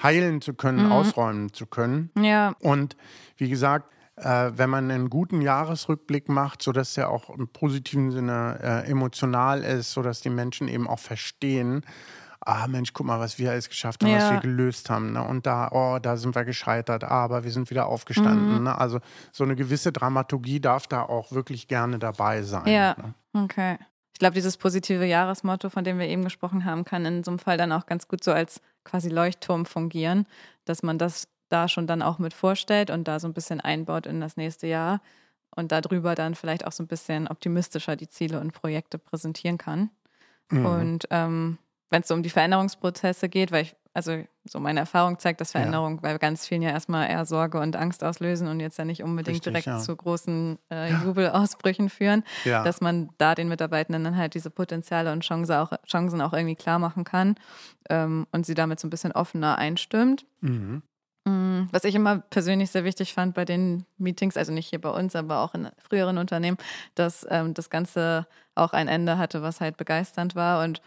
heilen 0.03 0.41
zu 0.41 0.55
können, 0.55 0.87
mhm. 0.87 0.93
ausräumen 0.93 1.53
zu 1.53 1.67
können. 1.67 2.11
Ja. 2.21 2.55
Und 2.61 2.97
wie 3.37 3.49
gesagt, 3.49 3.91
äh, 4.17 4.53
wenn 4.55 4.71
man 4.71 4.91
einen 4.91 5.11
guten 5.11 5.41
Jahresrückblick 5.41 6.29
macht, 6.29 6.63
sodass 6.63 6.97
er 6.97 7.11
auch 7.11 7.31
im 7.31 7.49
positiven 7.49 8.11
Sinne 8.13 8.59
äh, 8.63 8.91
emotional 8.91 9.63
ist, 9.63 9.93
sodass 9.93 10.21
die 10.21 10.31
Menschen 10.31 10.69
eben 10.69 10.87
auch 10.87 11.01
verstehen, 11.01 11.85
ah 12.47 12.67
Mensch, 12.67 12.93
guck 12.93 13.07
mal, 13.07 13.21
was 13.21 13.39
wir 13.39 13.51
alles 13.51 13.69
geschafft 13.69 14.03
haben, 14.03 14.13
ja. 14.13 14.19
was 14.19 14.31
wir 14.33 14.41
gelöst 14.41 14.91
haben. 14.91 15.13
Ne? 15.13 15.23
Und 15.23 15.47
da, 15.47 15.69
oh, 15.73 15.99
da 16.01 16.17
sind 16.17 16.35
wir 16.35 16.45
gescheitert, 16.45 17.05
aber 17.05 17.45
wir 17.45 17.51
sind 17.51 17.71
wieder 17.71 17.87
aufgestanden. 17.87 18.59
Mhm. 18.59 18.65
Ne? 18.65 18.79
Also 18.79 19.01
so 19.33 19.45
eine 19.45 19.57
gewisse 19.57 19.93
Dramaturgie 19.93 20.61
darf 20.61 20.87
da 20.87 21.03
auch 21.03 21.33
wirklich 21.33 21.69
gerne 21.69 21.99
dabei 21.99 22.43
sein. 22.43 22.67
Ja, 22.67 22.97
ne? 22.99 23.45
okay. 23.45 23.79
Ich 24.13 24.21
glaube, 24.21 24.35
dieses 24.35 24.57
positive 24.57 25.05
Jahresmotto, 25.05 25.71
von 25.71 25.83
dem 25.83 25.99
wir 25.99 26.07
eben 26.07 26.23
gesprochen 26.23 26.65
haben, 26.65 26.85
kann 26.85 27.05
in 27.05 27.25
so 27.25 27.33
einem 27.33 27.41
Fall 27.41 27.57
dann 27.57 27.73
auch 27.73 27.87
ganz 27.87 28.07
gut 28.07 28.23
so 28.23 28.33
als 28.33 28.61
quasi 28.85 29.09
Leuchtturm 29.09 29.67
fungieren, 29.67 30.27
dass 30.65 30.83
man 30.83 30.99
das 30.99 31.27
da 31.49 31.69
schon 31.69 31.87
dann 31.87 32.03
auch 32.03 32.19
mit 32.19 32.33
vorstellt 32.33 32.91
und 32.91 33.09
da 33.09 33.19
so 33.19 33.27
ein 33.27 33.35
bisschen 33.35 33.61
einbaut 33.61 34.07
in 34.07 34.21
das 34.21 34.37
nächste 34.37 34.67
Jahr 34.67 35.01
und 35.51 35.73
darüber 35.73 36.15
dann 36.15 36.35
vielleicht 36.35 36.67
auch 36.67 36.73
so 36.73 36.83
ein 36.83 36.89
bisschen 36.89 37.29
optimistischer 37.29 37.97
die 37.97 38.09
Ziele 38.09 38.41
und 38.41 38.53
Projekte 38.53 38.99
präsentieren 38.99 39.59
kann. 39.59 39.91
Mhm. 40.51 40.67
Und 40.67 41.09
ähm, 41.11 41.59
wenn 41.95 42.03
es 42.03 42.09
so 42.09 42.15
um 42.15 42.25
die 42.25 42.31
Veränderungsprozesse 42.31 43.29
geht, 43.29 43.53
weil 43.53 43.63
ich, 43.63 43.77
also 43.93 44.25
so 44.45 44.59
meine 44.59 44.81
Erfahrung 44.81 45.21
zeigt, 45.21 45.41
dass 45.41 45.53
Veränderungen 45.53 45.97
ja. 45.97 46.01
bei 46.03 46.19
ganz 46.19 46.45
vielen 46.45 46.61
ja 46.61 46.71
erstmal 46.71 47.09
eher 47.09 47.25
Sorge 47.25 47.61
und 47.61 47.77
Angst 47.77 48.03
auslösen 48.03 48.49
und 48.49 48.59
jetzt 48.59 48.79
ja 48.79 48.85
nicht 48.85 49.05
unbedingt 49.05 49.37
Richtig, 49.37 49.53
direkt 49.53 49.67
ja. 49.67 49.79
zu 49.79 49.95
großen 49.95 50.59
äh, 50.73 50.93
Jubelausbrüchen 51.05 51.89
führen, 51.89 52.25
dass 52.45 52.81
man 52.81 53.11
da 53.19 53.37
den 53.37 53.49
Mitarbeitenden 53.49 54.03
dann 54.03 54.17
halt 54.17 54.35
diese 54.35 54.51
Potenziale 54.51 55.13
und 55.13 55.23
Chancen 55.23 55.55
auch, 55.55 55.71
Chancen 55.87 56.21
auch 56.21 56.33
irgendwie 56.33 56.57
klar 56.57 56.81
machen 56.81 57.05
kann 57.05 57.37
ähm, 57.89 58.27
und 58.33 58.45
sie 58.45 58.55
damit 58.55 58.81
so 58.81 58.89
ein 58.89 58.91
bisschen 58.91 59.13
offener 59.13 59.57
einstimmt. 59.57 60.27
Mhm. 60.41 60.83
Mm, 61.27 61.69
was 61.71 61.85
ich 61.85 61.95
immer 61.95 62.19
persönlich 62.19 62.71
sehr 62.71 62.85
wichtig 62.85 63.15
fand 63.15 63.35
bei 63.35 63.45
den 63.45 63.87
Meetings, 63.97 64.37
also 64.37 64.53
nicht 64.53 64.69
hier 64.69 64.81
bei 64.81 64.91
uns, 64.91 65.17
aber 65.17 65.39
auch 65.39 65.55
in 65.55 65.71
früheren 65.79 66.19
Unternehmen, 66.19 66.59
dass 66.97 67.27
ähm, 67.31 67.55
das 67.55 67.71
Ganze 67.71 68.27
auch 68.55 68.73
ein 68.73 68.89
Ende 68.89 69.17
hatte, 69.17 69.43
was 69.43 69.61
halt 69.61 69.77
begeisternd 69.77 70.35
war 70.35 70.63
und 70.63 70.83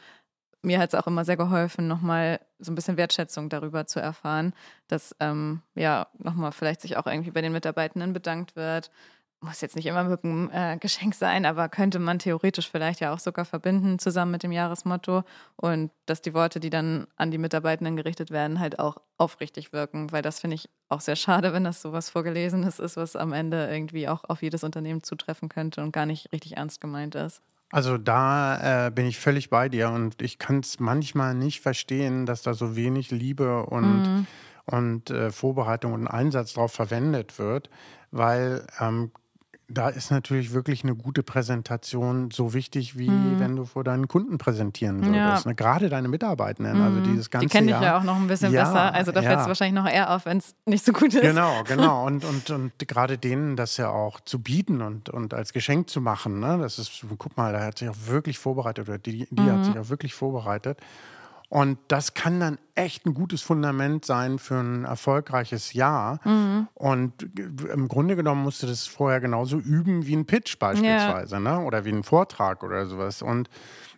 mir 0.68 0.80
hat 0.80 0.94
es 0.94 1.00
auch 1.00 1.08
immer 1.08 1.26
sehr 1.26 1.38
geholfen, 1.38 1.88
nochmal 1.88 2.40
so 2.60 2.72
ein 2.72 2.76
bisschen 2.76 2.98
Wertschätzung 2.98 3.50
darüber 3.50 3.88
zu 3.88 4.00
erfahren, 4.00 4.54
dass 4.88 5.16
ähm, 5.20 5.62
ja 5.76 6.08
nochmal 6.18 6.52
vielleicht 6.52 6.82
sich 6.82 6.98
auch 6.98 7.08
irgendwie 7.08 7.32
bei 7.32 7.42
den 7.42 7.54
Mitarbeitenden 7.54 8.14
bedankt 8.14 8.56
wird. 8.56 8.92
Muss 9.40 9.62
jetzt 9.62 9.76
nicht 9.76 9.86
immer 9.86 10.04
mit 10.04 10.24
einem 10.24 10.50
äh, 10.52 10.78
Geschenk 10.78 11.14
sein, 11.14 11.46
aber 11.46 11.70
könnte 11.70 12.00
man 12.00 12.18
theoretisch 12.20 12.70
vielleicht 12.70 13.00
ja 13.02 13.14
auch 13.14 13.20
sogar 13.20 13.46
verbinden 13.46 14.00
zusammen 14.00 14.32
mit 14.32 14.42
dem 14.44 14.52
Jahresmotto 14.52 15.24
und 15.56 15.92
dass 16.08 16.22
die 16.22 16.34
Worte, 16.34 16.60
die 16.60 16.72
dann 16.72 17.08
an 17.18 17.30
die 17.32 17.38
Mitarbeitenden 17.38 17.96
gerichtet 17.96 18.32
werden, 18.32 18.60
halt 18.60 18.80
auch 18.80 18.98
aufrichtig 19.18 19.74
wirken, 19.74 20.12
weil 20.12 20.24
das 20.24 20.40
finde 20.40 20.56
ich 20.56 20.70
auch 20.90 21.02
sehr 21.02 21.16
schade, 21.16 21.54
wenn 21.54 21.64
das 21.64 21.82
sowas 21.82 22.10
Vorgelesenes 22.10 22.80
ist, 22.80 22.98
was 22.98 23.16
am 23.16 23.32
Ende 23.32 23.70
irgendwie 23.72 24.10
auch 24.10 24.24
auf 24.28 24.42
jedes 24.42 24.64
Unternehmen 24.64 25.04
zutreffen 25.04 25.50
könnte 25.50 25.82
und 25.84 25.92
gar 25.92 26.08
nicht 26.08 26.32
richtig 26.34 26.58
ernst 26.58 26.82
gemeint 26.82 27.16
ist. 27.16 27.42
Also 27.72 27.98
da 27.98 28.88
äh, 28.88 28.92
bin 28.92 29.06
ich 29.06 29.20
völlig 29.20 29.50
bei 29.50 29.68
dir 29.68 29.90
und 29.90 30.22
ich 30.22 30.40
kann 30.40 30.60
es 30.60 30.80
manchmal 30.80 31.36
nicht 31.36 31.60
verstehen, 31.62 32.26
dass 32.26 32.42
da 32.42 32.54
so 32.54 32.76
wenig 32.76 33.12
Liebe 33.12 33.66
und, 33.66 34.04
mhm. 34.04 34.28
und 34.66 35.10
äh, 35.10 35.32
Vorbereitung 35.32 35.94
und 35.94 36.08
Einsatz 36.08 36.54
drauf 36.54 36.72
verwendet 36.72 37.40
wird, 37.40 37.70
weil 38.12 38.66
ähm, 38.80 39.12
da 39.70 39.90
ist 39.90 40.12
natürlich 40.12 40.54
wirklich 40.54 40.84
eine 40.84 40.96
gute 40.96 41.24
Präsentation 41.24 42.32
so 42.32 42.54
wichtig, 42.54 42.98
wie 42.98 43.10
mhm. 43.10 43.40
wenn 43.40 43.56
du 43.58 43.66
vor 43.66 43.84
deinen 43.84 44.08
Kunden 44.08 44.38
präsentieren 44.38 45.04
würdest. 45.06 45.46
Ja. 45.46 45.50
Ne? 45.50 45.56
Gerade 45.56 45.90
deine 45.90 46.08
Mitarbeitenden, 46.08 46.74
also 46.74 46.90
mhm. 46.90 46.98
also 47.00 47.12
dieses 47.12 47.30
ganze 47.30 47.48
Die 47.48 47.52
kenne 47.52 47.72
ich 47.72 47.82
ja 47.82 47.98
auch 47.98 48.04
noch 48.04 48.16
ein 48.16 48.28
bisschen 48.28 48.54
ja, 48.54 48.64
besser. 48.64 48.94
Also 48.94 49.12
da 49.12 49.22
ja. 49.22 49.30
fällt 49.30 49.42
es 49.42 49.48
wahrscheinlich 49.48 49.84
noch 49.84 49.90
eher 49.92 50.16
auf, 50.16 50.26
wenn 50.26 50.38
es 50.38 50.56
nicht 50.66 50.86
so 50.86 50.94
gut 50.94 51.14
ist. 51.14 51.22
Genau, 51.22 51.64
genau. 51.68 52.06
Und, 52.06 52.24
und, 52.24 52.50
und 52.50 52.72
gerade 52.88 53.18
denen 53.18 53.58
das 53.58 53.76
ja 53.76 53.90
auch 53.90 54.22
zu 54.22 54.40
bieten 54.40 54.82
und, 54.82 55.10
und 55.10 55.34
als 55.34 55.52
Geschenk 55.52 55.90
zu 55.90 56.00
machen. 56.00 56.40
Ne? 56.40 56.60
Das 56.62 56.80
ist, 56.80 57.06
guck 57.18 57.36
mal, 57.36 57.52
da 57.52 57.66
hat 57.66 57.80
sich 57.80 57.90
auch 57.90 57.98
wirklich 58.06 58.40
vorbereitet 58.40 58.88
oder 58.88 58.98
die, 58.98 59.28
die 59.30 59.42
mhm. 59.42 59.52
hat 59.52 59.66
sich 59.66 59.78
auch 59.78 59.90
wirklich 59.90 60.14
vorbereitet. 60.14 60.80
Und 61.50 61.78
das 61.88 62.14
kann 62.14 62.42
dann 62.42 62.58
echt 62.76 63.06
ein 63.06 63.14
gutes 63.14 63.42
Fundament 63.42 64.04
sein 64.04 64.38
für 64.38 64.56
ein 64.56 64.84
erfolgreiches 64.84 65.72
Jahr. 65.72 66.20
Mhm. 66.26 66.68
Und 66.74 67.14
im 67.72 67.88
Grunde 67.88 68.18
genommen 68.18 68.44
musst 68.44 68.64
du 68.64 68.68
das 68.68 68.86
vorher 68.86 69.22
genauso 69.22 69.58
üben 69.58 70.06
wie 70.06 70.16
ein 70.16 70.26
Pitch 70.26 70.60
beispielsweise, 70.60 71.36
ja. 71.36 71.40
ne? 71.40 71.60
oder 71.60 71.86
wie 71.86 71.92
ein 71.92 72.04
Vortrag 72.04 72.64
oder 72.64 72.86
sowas. 72.86 73.22
Und 73.22 73.50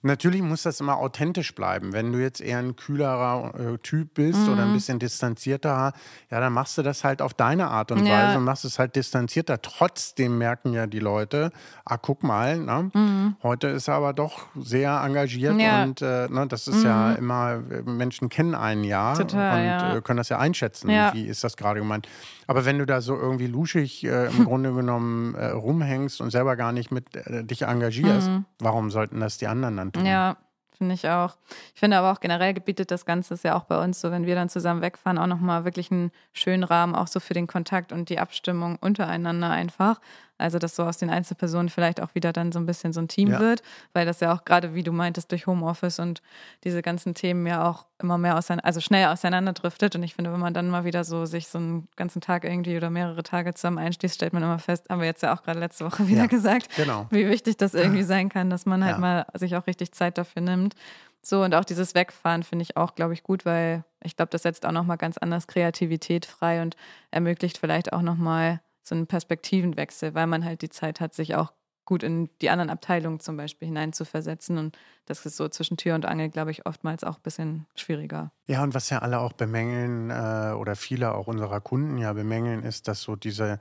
Natürlich 0.02 0.42
muss 0.42 0.64
das 0.64 0.80
immer 0.80 0.98
authentisch 0.98 1.54
bleiben. 1.54 1.94
Wenn 1.94 2.12
du 2.12 2.20
jetzt 2.20 2.42
eher 2.42 2.60
ein 2.60 2.76
kühlerer 2.76 3.54
äh, 3.58 3.78
Typ 3.80 4.14
bist 4.14 4.40
mhm. 4.40 4.54
oder 4.54 4.64
ein 4.64 4.70
mhm. 4.70 4.76
bisschen 4.76 5.00
distanzierter, 5.00 5.94
ja, 6.30 6.40
dann 6.40 6.54
machst 6.54 6.78
du 6.78 6.84
das 6.84 7.04
halt 7.04 7.22
auf 7.22 7.34
deine 7.34 7.68
Art 7.68 7.92
und 7.92 8.06
ja. 8.06 8.14
Weise 8.14 8.38
und 8.38 8.44
machst 8.44 8.66
es 8.66 8.80
halt 8.80 8.96
distanzierter. 8.96 9.62
Trotzdem 9.62 10.38
merken 10.38 10.74
ja 10.74 10.88
die 10.88 11.00
Leute, 11.00 11.52
ah, 11.86 11.98
guck 11.98 12.24
mal, 12.24 12.60
ne? 12.60 12.92
mhm. 12.94 13.36
heute 13.44 13.68
ist 13.68 13.88
er 13.88 13.96
aber 13.96 14.14
doch 14.14 14.48
sehr 14.56 15.02
engagiert 15.04 15.60
ja. 15.60 15.84
und 15.84 16.02
äh, 16.02 16.28
ne, 16.30 16.48
das 16.48 16.68
ist 16.68 16.80
mhm. 16.80 16.86
ja 16.86 17.14
immer, 17.14 17.58
Menschen 17.86 18.30
kennen 18.30 18.56
einen 18.56 18.84
ja 18.84 19.16
Total, 19.16 19.60
und 19.60 19.66
ja. 19.66 19.96
Äh, 19.98 20.02
können 20.02 20.18
das 20.18 20.30
ja 20.30 20.40
einschätzen. 20.40 20.90
Wie 20.90 21.26
ist 21.26 21.44
das 21.44 21.58
gerade 21.58 21.80
gemeint? 21.80 22.08
Aber 22.50 22.66
wenn 22.66 22.80
du 22.80 22.88
da 22.88 23.00
so 23.00 23.16
irgendwie 23.16 23.46
luschig 23.46 24.04
äh, 24.04 24.26
im 24.26 24.46
Grunde 24.46 24.74
genommen 24.74 25.36
äh, 25.36 25.50
rumhängst 25.50 26.20
und 26.20 26.32
selber 26.32 26.56
gar 26.56 26.72
nicht 26.72 26.90
mit 26.92 27.16
äh, 27.16 27.44
dich 27.44 27.62
engagierst, 27.62 28.28
mhm. 28.28 28.46
warum 28.58 28.90
sollten 28.90 29.20
das 29.20 29.38
die 29.38 29.46
anderen 29.46 29.78
dann 29.78 29.89
tun? 29.92 30.06
Ja, 30.06 30.38
finde 30.78 30.96
ich 30.96 31.08
auch. 31.08 31.36
Ich 31.74 31.80
finde 31.80 31.98
aber 31.98 32.12
auch 32.12 32.20
generell 32.20 32.54
gebietet 32.54 32.92
das 32.92 33.06
Ganze 33.06 33.34
ist 33.34 33.44
ja 33.44 33.56
auch 33.56 33.66
bei 33.66 33.82
uns 33.84 34.02
so, 34.02 34.12
wenn 34.12 34.26
wir 34.26 34.36
dann 34.36 34.50
zusammen 34.50 34.82
wegfahren, 34.82 35.18
auch 35.18 35.28
nochmal 35.28 35.66
wirklich 35.66 35.92
einen 35.92 36.12
schönen 36.34 36.64
Rahmen, 36.64 36.96
auch 36.96 37.08
so 37.08 37.20
für 37.20 37.34
den 37.34 37.48
Kontakt 37.48 37.92
und 37.92 38.10
die 38.10 38.20
Abstimmung 38.20 38.78
untereinander 38.80 39.50
einfach. 39.50 40.00
Also, 40.40 40.58
dass 40.58 40.76
so 40.76 40.84
aus 40.84 40.98
den 40.98 41.10
Einzelpersonen 41.10 41.70
vielleicht 41.70 42.02
auch 42.02 42.16
wieder 42.16 42.34
dann 42.34 42.52
so 42.52 42.60
ein 42.60 42.66
bisschen 42.66 42.94
so 42.94 43.02
ein 43.02 43.08
Team 43.08 43.32
ja. 43.32 43.40
wird, 43.40 43.62
weil 43.94 44.06
das 44.06 44.20
ja 44.20 44.34
auch 44.34 44.46
gerade, 44.46 44.74
wie 44.74 44.84
du 44.84 44.92
meintest, 44.92 45.32
durch 45.32 45.48
Homeoffice 45.48 46.00
und 46.00 46.22
diese 46.64 46.82
ganzen 46.82 47.14
Themen 47.14 47.46
ja 47.46 47.70
auch 47.70 47.86
immer 48.02 48.18
mehr 48.18 48.38
auseinander, 48.38 48.66
also 48.66 48.80
schnell 48.80 49.08
auseinanderdriftet. 49.08 49.96
Und 49.96 50.04
ich 50.04 50.16
finde, 50.16 50.32
wenn 50.32 50.40
man 50.40 50.54
dann 50.54 50.70
mal 50.70 50.86
wieder 50.86 51.04
so 51.04 51.26
sich 51.26 51.48
so 51.48 51.58
einen 51.58 51.88
ganzen 51.96 52.22
Tag 52.22 52.46
irgendwie 52.46 52.78
oder 52.78 52.90
mehrere 52.90 53.24
Tage 53.24 53.54
zusammen 53.54 53.78
einschließt, 53.78 54.16
stellt 54.16 54.34
man 54.34 54.44
immer 54.44 54.60
fest, 54.60 54.90
haben 54.90 55.02
wir 55.02 55.08
jetzt 55.08 55.22
ja 55.22 55.36
auch 55.36 55.44
gerade 55.44 55.60
letzte 55.60 55.86
Woche 55.86 56.08
wieder 56.08 56.22
ja, 56.22 56.28
gesagt, 56.28 56.76
genau. 56.76 57.08
wie 57.10 57.28
wichtig 57.28 57.58
das 57.58 57.74
irgendwie 57.74 58.04
sein 58.10 58.30
kann, 58.30 58.50
dass 58.50 58.66
man 58.66 58.84
halt 58.84 58.96
ja. 58.96 59.00
mal 59.00 59.26
sich 59.34 59.56
auch 59.56 59.68
richtig 59.68 59.92
Zeit 59.92 60.18
dafür 60.18 60.42
nimmt. 60.42 60.76
So, 61.22 61.44
und 61.44 61.54
auch 61.54 61.66
dieses 61.66 61.96
Wegfahren 61.96 62.44
finde 62.44 62.64
ich 62.64 62.78
auch, 62.78 62.96
glaube 62.96 63.14
ich, 63.14 63.24
gut, 63.24 63.46
weil 63.46 63.84
ich 64.02 64.16
glaube, 64.16 64.30
das 64.30 64.44
setzt 64.44 64.66
auch 64.66 64.72
nochmal 64.72 64.98
ganz 64.98 65.18
anders 65.18 65.48
Kreativität 65.48 66.26
frei 66.26 66.62
und 66.62 66.78
ermöglicht 67.12 67.58
vielleicht 67.58 67.92
auch 67.92 68.02
nochmal 68.02 68.62
so 68.90 68.96
einen 68.96 69.08
Perspektivenwechsel, 69.08 70.14
weil 70.14 70.28
man 70.28 70.44
halt 70.44 70.62
die 70.62 70.70
Zeit 70.70 71.00
hat, 71.00 71.14
sich 71.14 71.36
auch 71.36 71.54
gut 71.86 72.04
in 72.04 72.30
die 72.42 72.52
anderen 72.52 72.70
Abteilungen 72.70 73.20
zum 73.20 73.36
Beispiel 73.36 73.68
hineinzuversetzen. 73.68 74.58
Und 74.58 74.78
das 75.06 75.26
ist 75.26 75.38
so 75.38 75.48
zwischen 75.48 75.76
Tür 75.76 75.96
und 75.96 76.06
Angel, 76.06 76.30
glaube 76.30 76.52
ich, 76.52 76.66
oftmals 76.68 77.04
auch 77.04 77.16
ein 77.16 77.24
bisschen 77.24 77.66
schwieriger. 77.76 78.32
Ja, 78.48 78.62
und 78.64 78.76
was 78.76 78.92
ja 78.92 79.00
alle 79.00 79.20
auch 79.20 79.34
bemängeln 79.34 80.12
äh, 80.12 80.54
oder 80.54 80.76
viele 80.76 81.16
auch 81.16 81.28
unserer 81.28 81.62
Kunden 81.62 81.98
ja 81.98 82.14
bemängeln, 82.14 82.64
ist, 82.64 82.88
dass 82.88 83.02
so 83.02 83.16
diese 83.16 83.60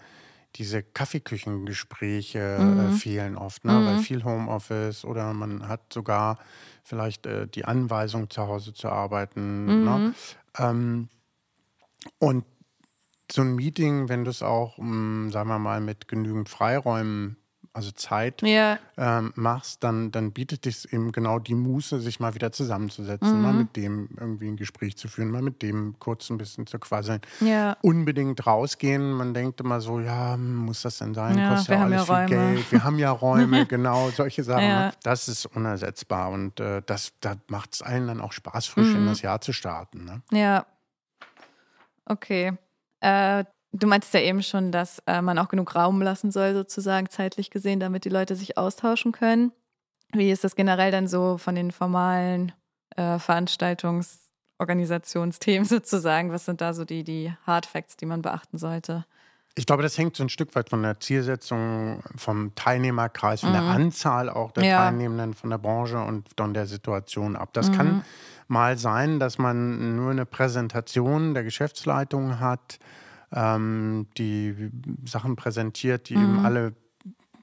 diese 0.57 0.83
Kaffeeküchengespräche 0.83 2.39
äh, 2.39 2.65
mhm. 2.65 2.81
äh, 2.81 2.93
fehlen 2.93 3.37
oft, 3.37 3.65
ne? 3.65 3.73
Mhm. 3.73 3.87
weil 3.87 3.99
viel 3.99 4.25
Homeoffice 4.25 5.05
oder 5.05 5.35
man 5.35 5.69
hat 5.69 5.93
sogar 5.93 6.39
vielleicht 6.83 7.27
äh, 7.27 7.47
die 7.47 7.67
Anweisung, 7.67 8.31
zu 8.31 8.47
Hause 8.47 8.73
zu 8.73 8.89
arbeiten. 8.89 9.67
Ne? 9.67 9.73
Mhm. 9.73 9.85
Ne? 9.85 10.15
Ähm, 10.59 11.09
und 12.19 12.45
so 13.31 13.43
ein 13.43 13.55
Meeting, 13.55 14.09
wenn 14.09 14.25
du 14.25 14.31
es 14.31 14.43
auch, 14.43 14.79
mh, 14.79 14.85
mm, 14.87 15.31
sagen 15.31 15.49
wir 15.49 15.59
mal, 15.59 15.81
mit 15.81 16.09
genügend 16.09 16.49
Freiräumen, 16.49 17.37
also 17.79 17.93
Zeit 17.93 18.43
ja. 18.43 18.79
ähm, 18.97 19.33
machst, 19.37 19.85
dann, 19.85 20.11
dann 20.11 20.33
bietet 20.33 20.67
es 20.67 20.85
eben 20.85 21.13
genau 21.13 21.39
die 21.39 21.55
Muße, 21.55 22.01
sich 22.01 22.19
mal 22.19 22.35
wieder 22.35 22.51
zusammenzusetzen, 22.51 23.37
mhm. 23.37 23.43
mal 23.43 23.53
mit 23.53 23.77
dem 23.77 24.09
irgendwie 24.19 24.49
ein 24.49 24.57
Gespräch 24.57 24.97
zu 24.97 25.07
führen, 25.07 25.31
mal 25.31 25.43
mit 25.43 25.63
dem 25.63 25.97
kurz 26.01 26.29
ein 26.29 26.39
bisschen 26.39 26.67
zu 26.67 26.81
quasseln. 26.81 27.21
Ja. 27.41 27.77
Unbedingt 27.83 28.45
rausgehen. 28.47 29.13
Man 29.13 29.33
denkt 29.33 29.61
immer 29.61 29.81
so, 29.81 30.01
ja, 30.01 30.37
muss 30.37 30.83
das 30.83 30.99
denn 30.99 31.15
sein? 31.15 31.39
Ja, 31.39 31.55
Kostet 31.55 31.77
ja 31.77 31.85
alles 31.85 32.05
viel 32.05 32.15
Räume. 32.15 32.29
Geld. 32.29 32.73
Wir 32.73 32.85
haben 32.85 32.99
ja 32.99 33.11
Räume, 33.11 33.67
genau, 33.69 34.11
solche 34.11 34.43
Sachen. 34.43 34.67
Ne? 34.67 34.93
Das 35.05 35.29
ist 35.29 35.47
unersetzbar 35.47 36.31
und 36.31 36.59
äh, 36.59 36.83
das, 36.85 37.13
da 37.21 37.37
macht 37.47 37.75
es 37.75 37.83
allen 37.83 38.09
dann 38.09 38.21
auch 38.21 38.33
Spaß, 38.33 38.67
frisch 38.67 38.89
mhm. 38.89 38.97
in 38.97 39.07
das 39.07 39.23
Jahr 39.23 39.41
zu 39.41 39.53
starten. 39.53 40.05
Ne? 40.05 40.23
Ja. 40.33 40.67
Okay. 42.07 42.55
Äh, 43.01 43.45
du 43.73 43.87
meintest 43.87 44.15
ja 44.15 44.21
eben 44.21 44.43
schon, 44.43 44.73
dass 44.73 45.01
äh, 45.07 45.23
man 45.23 45.39
auch 45.39 45.49
genug 45.49 45.75
Raum 45.75 46.03
lassen 46.03 46.31
soll, 46.31 46.55
sozusagen 46.55 47.09
zeitlich 47.09 47.51
gesehen, 47.51 47.81
damit 47.81 48.05
die 48.05 48.11
Leute 48.11 48.37
sich 48.37 48.57
austauschen 48.57 49.13
können. 49.13 49.53
Wie 50.13 50.31
ist 50.31 50.45
das 50.45 50.57
generell 50.57 50.91
dann 50.91 51.07
so 51.07 51.39
von 51.39 51.55
den 51.55 51.71
formalen 51.71 52.53
äh, 52.97 53.19
Veranstaltungsorganisationsthemen 53.19 55.65
sozusagen? 55.69 56.33
Was 56.33 56.47
sind 56.47 56.61
da 56.61 56.73
so 56.73 56.85
die, 56.85 57.05
die 57.05 57.33
Hard 57.47 57.67
Facts, 57.67 57.97
die 57.97 58.07
man 58.07 58.23
beachten 58.23 58.59
sollte? 58.59 59.05
Ich 59.55 59.67
glaube, 59.67 59.83
das 59.83 59.99
hängt 59.99 60.17
so 60.17 60.23
ein 60.23 60.29
Stück 60.29 60.55
weit 60.55 60.71
von 60.71 60.83
der 60.83 61.01
Zielsetzung, 61.01 62.05
vom 62.15 62.55
Teilnehmerkreis, 62.55 63.41
von 63.41 63.51
mhm. 63.51 63.55
der 63.55 63.63
Anzahl 63.63 64.31
auch 64.31 64.53
der 64.53 64.65
ja. 64.65 64.85
Teilnehmenden, 64.85 65.35
von 65.35 65.51
der 65.51 65.59
Branche 65.59 65.99
und 65.99 66.29
von 66.37 66.55
der 66.55 66.67
Situation 66.67 67.35
ab. 67.35 67.49
Das 67.55 67.71
mhm. 67.71 67.75
kann 67.75 68.05
mal 68.49 68.79
sein, 68.79 69.21
dass 69.21 69.39
man 69.39 69.97
nur 69.97 70.11
eine 70.11 70.27
Präsentation 70.27 71.35
der 71.35 71.45
Geschäftsleitung 71.45 72.41
hat, 72.41 72.79
ähm, 73.33 74.07
die 74.17 74.71
Sachen 75.05 75.37
präsentiert, 75.37 76.09
die 76.09 76.17
mhm. 76.17 76.23
eben 76.23 76.45
alle 76.45 76.73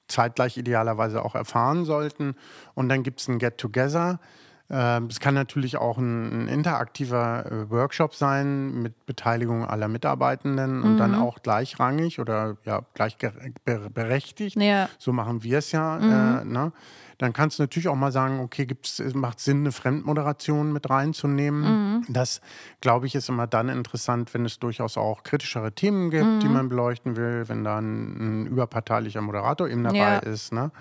zeitgleich 0.08 0.58
idealerweise 0.58 1.24
auch 1.24 1.36
erfahren 1.36 1.86
sollten. 1.86 2.36
Und 2.74 2.90
dann 2.90 3.04
gibt 3.04 3.22
es 3.22 3.28
ein 3.28 3.40
Get-Together. 3.40 4.20
Ähm, 4.68 5.08
es 5.12 5.20
kann 5.20 5.36
natürlich 5.36 5.78
auch 5.78 6.00
ein, 6.00 6.46
ein 6.46 6.48
interaktiver 6.48 7.46
äh, 7.46 7.70
Workshop 7.70 8.16
sein 8.16 8.82
mit 8.82 9.06
Beteiligung 9.06 9.64
aller 9.64 9.88
Mitarbeitenden 9.88 10.82
und 10.82 10.98
dann 10.98 11.12
mhm. 11.12 11.22
auch 11.22 11.44
gleichrangig 11.44 12.20
oder 12.20 12.58
ja 12.66 12.82
gleichberechtigt. 12.96 14.60
Ja. 14.60 14.90
So 14.98 15.14
machen 15.14 15.44
wir 15.44 15.60
es 15.60 15.72
ja. 15.72 16.00
Mhm. 16.00 16.12
Äh, 16.12 16.46
ne? 16.46 16.72
Dann 17.18 17.32
kannst 17.32 17.60
du 17.60 17.64
natürlich 17.64 17.88
auch 17.88 17.96
mal 17.96 18.12
sagen, 18.12 18.40
okay, 18.40 18.66
gibt's, 18.66 19.02
macht 19.14 19.40
Sinn, 19.40 19.60
eine 19.60 19.72
Fremdmoderation 19.72 20.74
mit 20.74 20.90
reinzunehmen. 20.90 22.00
Mhm. 22.00 22.06
Das, 22.10 22.42
glaube 22.82 23.06
ich, 23.06 23.16
ist 23.16 23.30
immer 23.30 23.48
dann 23.48 23.70
interessant, 23.70 24.34
wenn 24.34 24.46
es 24.46 24.60
durchaus 24.60 24.98
auch 24.98 25.24
kritischere 25.24 25.72
Themen 25.72 26.10
gibt, 26.10 26.26
mhm. 26.26 26.40
die 26.40 26.50
man 26.50 26.70
beleuchten 26.70 27.16
will, 27.16 27.48
wenn 27.48 27.64
da 27.64 27.78
ein, 27.78 28.44
ein 28.44 28.46
überparteilicher 28.48 29.22
Moderator 29.22 29.70
eben 29.70 29.84
dabei 29.84 29.98
ja. 29.98 30.18
ist. 30.18 30.52
Ne? 30.52 30.72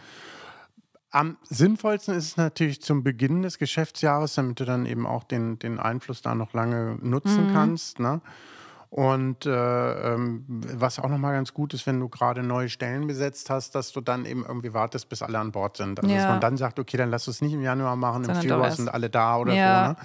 Am 1.15 1.37
sinnvollsten 1.45 2.17
ist 2.17 2.25
es 2.25 2.37
natürlich 2.37 2.83
zum 2.83 3.05
Beginn 3.05 3.43
des 3.43 3.59
Geschäftsjahres, 3.59 4.35
damit 4.35 4.59
du 4.59 4.65
dann 4.65 4.85
eben 4.85 5.07
auch 5.07 5.23
den, 5.23 5.61
den 5.61 5.79
Einfluss 5.79 6.23
da 6.23 6.35
noch 6.35 6.53
lange 6.55 6.99
nutzen 7.03 7.51
mhm. 7.51 7.53
kannst. 7.53 8.01
Ne? 8.01 8.21
Und 8.91 9.47
äh, 9.47 10.15
ähm, 10.15 10.45
was 10.49 10.99
auch 10.99 11.09
nochmal 11.09 11.35
ganz 11.35 11.55
gut 11.55 11.73
ist, 11.73 11.87
wenn 11.87 12.01
du 12.01 12.09
gerade 12.09 12.43
neue 12.43 12.69
Stellen 12.69 13.07
besetzt 13.07 13.49
hast, 13.49 13.77
dass 13.77 13.93
du 13.93 14.01
dann 14.01 14.25
eben 14.25 14.45
irgendwie 14.45 14.75
wartest, 14.75 15.09
bis 15.09 15.23
alle 15.23 15.39
an 15.39 15.53
Bord 15.53 15.77
sind. 15.77 16.01
Also 16.01 16.13
ja. 16.13 16.21
dass 16.21 16.29
man 16.31 16.41
dann 16.41 16.57
sagt, 16.57 16.81
okay, 16.81 16.97
dann 16.97 17.11
lass 17.11 17.29
es 17.29 17.41
nicht 17.41 17.53
im 17.53 17.63
Januar 17.63 17.95
machen, 17.95 18.25
im 18.25 18.35
Februar 18.35 18.73
sind 18.73 18.89
alle 18.89 19.09
da 19.09 19.37
oder 19.37 19.55
ja. 19.55 19.85
so. 19.85 19.91
Ne? 19.93 19.97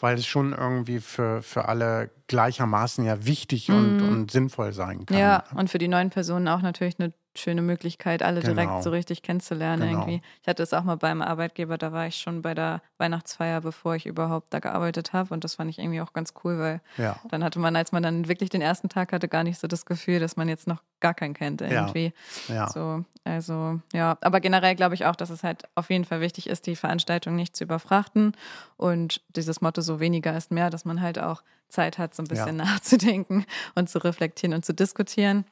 Weil 0.00 0.18
es 0.18 0.26
schon 0.26 0.52
irgendwie 0.52 0.98
für, 0.98 1.42
für 1.42 1.68
alle 1.68 2.10
gleichermaßen 2.26 3.04
ja 3.04 3.24
wichtig 3.24 3.68
mhm. 3.68 3.76
und, 3.76 4.02
und 4.02 4.30
sinnvoll 4.32 4.72
sein 4.72 5.06
kann. 5.06 5.16
Ja, 5.16 5.44
und 5.54 5.70
für 5.70 5.78
die 5.78 5.86
neuen 5.86 6.10
Personen 6.10 6.48
auch 6.48 6.62
natürlich 6.62 6.98
eine 6.98 7.12
schöne 7.36 7.62
Möglichkeit, 7.62 8.22
alle 8.22 8.40
genau. 8.40 8.54
direkt 8.54 8.82
so 8.82 8.90
richtig 8.90 9.22
kennenzulernen 9.22 9.88
genau. 9.88 10.00
irgendwie. 10.00 10.22
Ich 10.42 10.48
hatte 10.48 10.62
es 10.62 10.72
auch 10.72 10.84
mal 10.84 10.96
beim 10.96 11.22
Arbeitgeber, 11.22 11.78
da 11.78 11.92
war 11.92 12.06
ich 12.06 12.16
schon 12.16 12.42
bei 12.42 12.54
der 12.54 12.82
Weihnachtsfeier, 12.98 13.60
bevor 13.60 13.94
ich 13.94 14.06
überhaupt 14.06 14.52
da 14.52 14.58
gearbeitet 14.58 15.12
habe 15.12 15.32
und 15.32 15.44
das 15.44 15.56
fand 15.56 15.70
ich 15.70 15.78
irgendwie 15.78 16.00
auch 16.00 16.12
ganz 16.12 16.34
cool, 16.44 16.58
weil 16.58 16.80
ja. 16.96 17.18
dann 17.30 17.44
hatte 17.44 17.58
man, 17.58 17.76
als 17.76 17.92
man 17.92 18.02
dann 18.02 18.28
wirklich 18.28 18.50
den 18.50 18.60
ersten 18.60 18.88
Tag 18.88 19.12
hatte, 19.12 19.28
gar 19.28 19.44
nicht 19.44 19.58
so 19.58 19.66
das 19.66 19.86
Gefühl, 19.86 20.20
dass 20.20 20.36
man 20.36 20.48
jetzt 20.48 20.66
noch 20.66 20.82
gar 21.00 21.14
keinen 21.14 21.34
kennt 21.34 21.60
irgendwie. 21.60 22.12
Ja. 22.48 22.54
ja. 22.54 22.68
So, 22.68 23.04
also 23.24 23.80
ja, 23.92 24.16
aber 24.20 24.40
generell 24.40 24.74
glaube 24.74 24.94
ich 24.94 25.04
auch, 25.04 25.16
dass 25.16 25.30
es 25.30 25.42
halt 25.42 25.64
auf 25.74 25.90
jeden 25.90 26.04
Fall 26.04 26.20
wichtig 26.20 26.48
ist, 26.48 26.66
die 26.66 26.76
Veranstaltung 26.76 27.36
nicht 27.36 27.56
zu 27.56 27.64
überfrachten 27.64 28.32
und 28.76 29.22
dieses 29.28 29.60
Motto 29.60 29.80
so 29.80 30.00
weniger 30.00 30.36
ist 30.36 30.50
mehr, 30.50 30.70
dass 30.70 30.84
man 30.84 31.00
halt 31.00 31.18
auch 31.18 31.42
Zeit 31.68 31.98
hat, 31.98 32.14
so 32.14 32.22
ein 32.22 32.28
bisschen 32.28 32.58
ja. 32.58 32.64
nachzudenken 32.72 33.44
und 33.74 33.90
zu 33.90 33.98
reflektieren 33.98 34.54
und 34.54 34.64
zu 34.64 34.72
diskutieren 34.72 35.44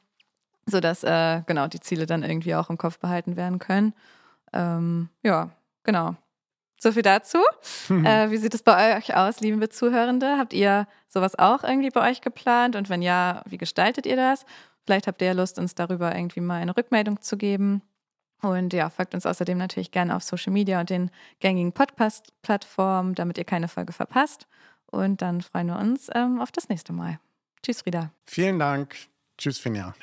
sodass 0.65 1.03
äh, 1.03 1.41
genau 1.45 1.67
die 1.67 1.79
Ziele 1.79 2.05
dann 2.05 2.23
irgendwie 2.23 2.55
auch 2.55 2.69
im 2.69 2.77
Kopf 2.77 2.99
behalten 2.99 3.35
werden 3.35 3.59
können. 3.59 3.93
Ähm, 4.53 5.09
ja, 5.23 5.51
genau. 5.83 6.15
So 6.79 6.91
viel 6.91 7.03
dazu. 7.03 7.39
Äh, 7.89 8.31
wie 8.31 8.37
sieht 8.37 8.53
es 8.53 8.63
bei 8.63 8.97
euch 8.97 9.15
aus, 9.15 9.39
liebe 9.41 9.69
Zuhörende? 9.69 10.37
Habt 10.37 10.53
ihr 10.53 10.87
sowas 11.07 11.37
auch 11.37 11.63
irgendwie 11.63 11.91
bei 11.91 12.09
euch 12.09 12.21
geplant? 12.21 12.75
Und 12.75 12.89
wenn 12.89 13.01
ja, 13.01 13.43
wie 13.45 13.57
gestaltet 13.57 14.05
ihr 14.05 14.15
das? 14.15 14.45
Vielleicht 14.85 15.07
habt 15.07 15.21
ihr 15.21 15.27
ja 15.27 15.33
Lust, 15.33 15.59
uns 15.59 15.75
darüber 15.75 16.15
irgendwie 16.15 16.41
mal 16.41 16.61
eine 16.61 16.75
Rückmeldung 16.75 17.21
zu 17.21 17.37
geben. 17.37 17.81
Und 18.41 18.73
ja, 18.73 18.89
folgt 18.89 19.13
uns 19.13 19.25
außerdem 19.25 19.57
natürlich 19.57 19.91
gerne 19.91 20.15
auf 20.15 20.23
Social 20.23 20.51
Media 20.51 20.79
und 20.79 20.89
den 20.89 21.09
gängigen 21.39 21.73
Podcast-Plattformen, 21.73 23.15
damit 23.15 23.37
ihr 23.37 23.45
keine 23.45 23.67
Folge 23.67 23.93
verpasst. 23.93 24.47
Und 24.87 25.21
dann 25.21 25.41
freuen 25.41 25.67
wir 25.67 25.77
uns 25.77 26.09
ähm, 26.13 26.39
auf 26.39 26.51
das 26.51 26.69
nächste 26.69 26.93
Mal. 26.93 27.19
Tschüss, 27.63 27.81
Frieda. 27.81 28.11
Vielen 28.25 28.59
Dank. 28.59 28.95
Tschüss, 29.37 29.59
Finja. 29.59 29.93